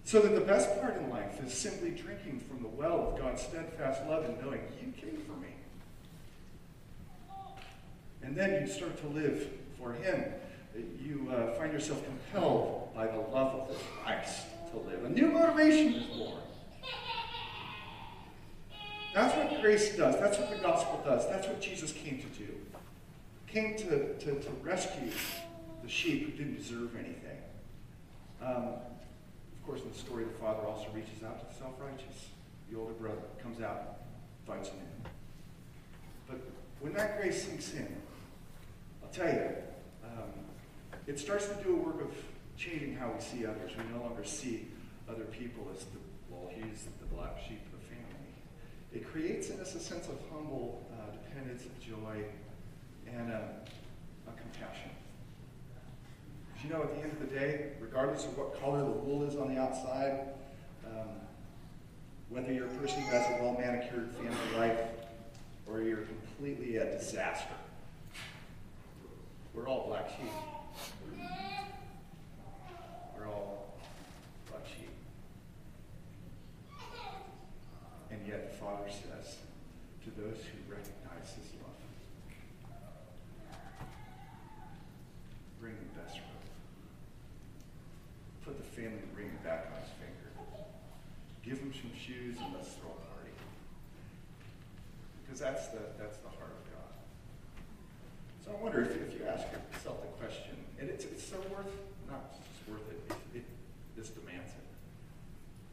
So 0.05 0.21
that 0.21 0.35
the 0.35 0.41
best 0.41 0.79
part 0.79 0.97
in 0.97 1.09
life 1.09 1.43
is 1.43 1.51
simply 1.51 1.89
drinking 1.89 2.39
from 2.39 2.61
the 2.61 2.69
well 2.69 3.09
of 3.09 3.19
God's 3.19 3.41
steadfast 3.41 4.05
love 4.07 4.23
and 4.23 4.39
knowing 4.39 4.61
you 4.79 4.93
came 4.93 5.19
for 5.21 5.33
me. 5.33 5.47
And 8.21 8.37
then 8.37 8.61
you 8.61 8.71
start 8.71 9.01
to 9.01 9.07
live 9.07 9.49
for 9.79 9.93
Him. 9.93 10.23
You 11.03 11.31
uh, 11.31 11.55
find 11.55 11.73
yourself 11.73 12.03
compelled 12.05 12.93
by 12.93 13.07
the 13.07 13.17
love 13.17 13.67
of 13.67 13.83
Christ 14.03 14.45
to 14.71 14.77
live. 14.77 15.03
A 15.05 15.09
new 15.09 15.27
motivation 15.27 15.95
is 15.95 16.05
born. 16.15 16.41
That's 19.15 19.35
what 19.35 19.59
grace 19.59 19.95
does. 19.95 20.19
That's 20.19 20.37
what 20.37 20.51
the 20.51 20.57
gospel 20.57 21.01
does. 21.03 21.27
That's 21.29 21.47
what 21.47 21.59
Jesus 21.61 21.91
came 21.91 22.19
to 22.19 22.27
do. 22.37 22.53
Came 23.47 23.75
to, 23.77 24.13
to, 24.19 24.39
to 24.39 24.49
rescue 24.61 25.09
the 25.81 25.89
sheep 25.89 26.25
who 26.25 26.31
didn't 26.37 26.57
deserve 26.57 26.95
anything. 26.95 27.39
Um, 28.43 28.65
of 29.65 29.71
course, 29.71 29.81
in 29.81 29.91
the 29.91 29.97
story, 29.97 30.23
the 30.25 30.29
father 30.29 30.61
also 30.67 30.85
reaches 30.93 31.23
out 31.23 31.39
to 31.39 31.45
the 31.47 31.59
self 31.59 31.73
righteous. 31.79 32.29
The 32.69 32.77
older 32.77 32.93
brother 32.93 33.17
comes 33.41 33.61
out, 33.61 33.97
fights 34.45 34.69
him 34.69 34.77
in. 34.77 35.09
But 36.27 36.37
when 36.81 36.93
that 36.93 37.19
grace 37.19 37.45
sinks 37.45 37.73
in, 37.73 37.87
I'll 39.01 39.09
tell 39.09 39.25
you, 39.25 39.49
um, 40.03 40.29
it 41.07 41.17
starts 41.17 41.47
to 41.47 41.55
do 41.63 41.73
a 41.73 41.79
work 41.79 41.99
of 41.99 42.13
changing 42.55 42.95
how 42.95 43.11
we 43.11 43.19
see 43.19 43.43
others. 43.47 43.71
We 43.75 43.91
no 43.91 44.03
longer 44.03 44.23
see 44.23 44.67
other 45.09 45.23
people 45.23 45.67
as 45.73 45.83
the, 45.85 45.97
well, 46.29 46.47
he's 46.53 46.85
the 46.99 47.15
black 47.15 47.39
sheep 47.47 47.65
of 47.65 47.79
the 47.79 47.85
family. 47.87 48.33
It 48.93 49.11
creates 49.11 49.49
in 49.49 49.59
us 49.59 49.73
a 49.73 49.79
sense 49.79 50.07
of 50.07 50.19
humble 50.31 50.85
uh, 50.93 51.11
dependence, 51.11 51.65
of 51.65 51.79
joy, 51.79 52.23
and 53.11 53.31
uh, 53.31 53.39
a 54.27 54.39
compassion 54.39 54.91
you 56.63 56.69
know, 56.69 56.81
at 56.81 56.95
the 56.95 57.01
end 57.01 57.11
of 57.11 57.19
the 57.19 57.35
day, 57.35 57.71
regardless 57.79 58.25
of 58.25 58.37
what 58.37 58.59
color 58.59 58.79
the 58.79 58.91
wool 58.91 59.23
is 59.23 59.35
on 59.35 59.53
the 59.53 59.59
outside, 59.59 60.29
um, 60.85 61.09
whether 62.29 62.51
you're 62.51 62.67
a 62.67 62.75
person 62.75 63.01
who 63.01 63.11
has 63.11 63.25
a 63.27 63.43
well 63.43 63.55
manicured 63.59 64.09
family 64.11 64.57
life 64.57 64.79
or 65.67 65.81
you're 65.81 66.05
completely 66.05 66.77
a 66.77 66.85
disaster, 66.97 67.53
we're 69.53 69.67
all 69.67 69.87
black 69.87 70.09
sheep. 70.09 70.31
We're 73.17 73.27
all 73.27 73.75
black 74.49 74.63
sheep. 74.67 74.89
And 78.11 78.19
yet 78.27 78.51
the 78.51 78.57
Father 78.57 78.89
says 78.89 79.37
to 80.03 80.09
those 80.21 80.37
who 80.37 80.71
recognize 80.71 81.33
his 81.35 81.51
love, 81.61 81.71
bring 85.59 85.73
the 85.73 86.01
best 86.01 86.19
put 88.45 88.61
the 88.61 88.69
family 88.77 89.01
ring 89.17 89.33
back 89.43 89.65
on 89.73 89.81
his 89.81 89.89
finger. 89.97 90.29
Give 91.41 91.57
him 91.57 91.73
some 91.73 91.89
shoes 91.97 92.37
and 92.37 92.53
let's 92.53 92.77
throw 92.77 92.93
a 92.93 93.01
party. 93.09 93.33
Because 95.25 95.41
that's 95.41 95.73
the, 95.73 95.81
that's 95.97 96.21
the 96.21 96.29
heart 96.29 96.53
of 96.53 96.63
God. 96.69 96.93
So 98.45 98.53
I 98.53 98.61
wonder 98.61 98.85
if, 98.85 98.93
if 98.93 99.17
you 99.17 99.25
ask 99.25 99.49
yourself 99.49 99.97
the 100.05 100.13
question, 100.21 100.53
and 100.77 100.89
it's, 100.89 101.05
it's 101.05 101.25
so 101.25 101.41
worth, 101.49 101.73
not 102.05 102.37
just 102.37 102.61
worth 102.69 102.85
it, 102.93 103.01
it, 103.09 103.41
it 103.41 103.45
this 103.97 104.13
demands 104.13 104.53
it. 104.53 104.65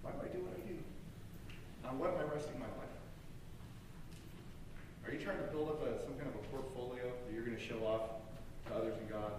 Why 0.00 0.16
do 0.16 0.24
I 0.24 0.32
do 0.32 0.40
what 0.40 0.56
I 0.56 0.64
do? 0.64 0.80
On 1.92 2.00
what 2.00 2.16
am 2.16 2.24
I 2.24 2.26
resting 2.32 2.56
my 2.56 2.72
life? 2.80 2.96
Are 5.04 5.12
you 5.12 5.20
trying 5.20 5.44
to 5.44 5.48
build 5.52 5.68
up 5.68 5.84
a, 5.84 6.00
some 6.00 6.16
kind 6.16 6.32
of 6.32 6.40
a 6.40 6.44
portfolio 6.48 7.04
that 7.04 7.28
you're 7.28 7.44
going 7.44 7.58
to 7.58 7.60
show 7.60 7.84
off 7.84 8.16
to 8.68 8.80
others 8.80 8.96
in 8.96 9.12
God? 9.12 9.36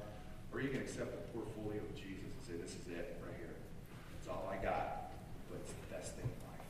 Or 0.54 0.60
are 0.60 0.62
you 0.62 0.70
going 0.70 0.86
to 0.86 0.86
accept 0.86 1.10
the 1.10 1.26
portfolio 1.34 1.82
of 1.82 1.96
Jesus 1.98 2.30
and 2.30 2.41
say, 2.46 2.54
this 2.62 2.78
is 2.78 2.86
it? 2.94 3.14
It's 4.24 4.32
all 4.32 4.48
I 4.48 4.56
got, 4.64 5.12
but 5.52 5.60
it's 5.60 5.74
the 5.76 5.94
best 5.94 6.16
thing 6.16 6.24
in 6.24 6.39
life. 6.48 6.64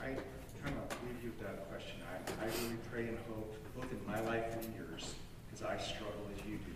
I, 0.00 0.06
I 0.08 0.16
kind 0.64 0.80
of 0.80 0.88
leave 1.04 1.20
you 1.20 1.28
with 1.36 1.44
that 1.44 1.68
question. 1.68 2.00
I, 2.08 2.16
I 2.40 2.48
really 2.64 2.80
pray 2.90 3.04
and 3.04 3.18
hope, 3.28 3.52
both 3.76 3.92
in 3.92 4.00
my 4.08 4.16
life 4.24 4.48
and 4.56 4.64
in 4.64 4.72
yours, 4.80 5.12
because 5.44 5.60
I 5.60 5.76
struggle 5.76 6.24
as 6.32 6.40
you 6.48 6.56
do, 6.56 6.72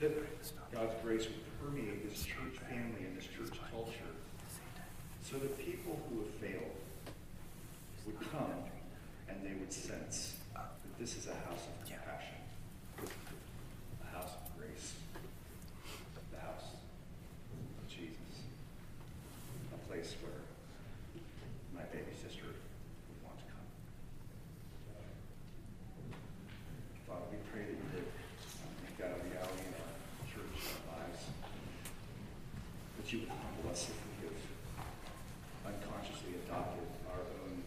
that 0.00 0.16
God's 0.72 0.96
grace 1.04 1.28
would 1.28 1.44
permeate 1.60 2.08
this 2.08 2.24
church 2.24 2.56
family 2.72 3.04
and 3.04 3.12
this 3.14 3.28
church 3.28 3.52
culture 3.70 4.16
so 5.28 5.36
the 5.36 5.48
people 5.62 5.98
who 6.08 6.20
have 6.20 6.34
failed 6.40 6.76
would 8.06 8.18
come 8.30 8.64
and 9.28 9.44
they 9.44 9.52
would 9.60 9.72
sense 9.72 10.36
that 10.54 10.72
this 10.98 11.16
is 11.16 11.26
a 11.26 11.34
house 11.34 11.68
of 11.68 11.86
compassion, 11.86 12.40
a 14.02 14.16
house 14.16 14.32
of 14.32 14.56
grace. 14.56 14.94
place 19.88 20.14
where 20.20 20.44
my 21.72 21.80
baby 21.88 22.12
sister 22.12 22.44
would 22.44 23.18
want 23.24 23.40
to 23.40 23.48
come. 23.48 23.68
Father, 27.08 27.24
we 27.32 27.40
pray 27.48 27.64
that 27.64 27.72
you 27.72 27.88
would 27.96 28.04
make 28.84 29.00
that 29.00 29.16
a 29.16 29.20
reality 29.26 29.64
in 29.64 29.74
our 29.80 29.96
church, 30.28 30.54
our 30.60 31.02
lives. 31.02 31.32
That 33.00 33.08
you 33.08 33.24
would 33.24 33.32
humble 33.32 33.72
us 33.72 33.88
if 33.88 33.96
we 33.96 34.28
have 34.28 34.38
unconsciously 35.72 36.36
adopted 36.44 36.84
our 37.08 37.24
own 37.48 37.64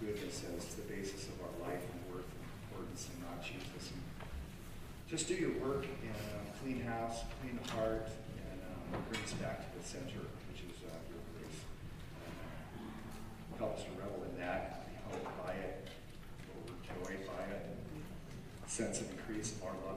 goodness 0.00 0.48
as 0.48 0.74
the 0.80 0.88
basis 0.88 1.28
of 1.28 1.44
our 1.44 1.54
life 1.70 1.84
and 1.86 2.00
worth 2.08 2.24
and 2.24 2.44
importance 2.64 3.12
and 3.12 3.20
not 3.20 3.44
Jesus. 3.44 3.92
And 3.92 4.02
just 5.20 5.28
do 5.28 5.34
your 5.36 5.52
work 5.60 5.84
in 5.84 6.08
a 6.08 6.64
clean 6.64 6.80
house, 6.80 7.20
clean 7.42 7.58
heart, 7.76 8.08
and 8.08 9.04
bring 9.10 9.22
us 9.22 9.34
back 9.34 9.60
to 9.60 9.78
the 9.78 9.84
center, 9.84 10.24
which 10.48 10.64
is 10.64 10.80
uh, 10.80 10.96
your 11.12 11.20
grace. 11.36 11.60
Uh, 12.72 13.58
help 13.58 13.76
us 13.76 13.84
to 13.84 13.90
revel 14.00 14.24
in 14.24 14.40
that, 14.40 14.88
be 14.88 14.96
helped 15.10 15.28
by 15.44 15.52
it, 15.52 15.88
overjoyed 16.56 17.26
by 17.26 17.44
it, 17.52 17.68
sense 18.66 19.02
of 19.02 19.10
increase 19.10 19.52
of 19.52 19.64
our 19.64 19.76
love 19.84 19.89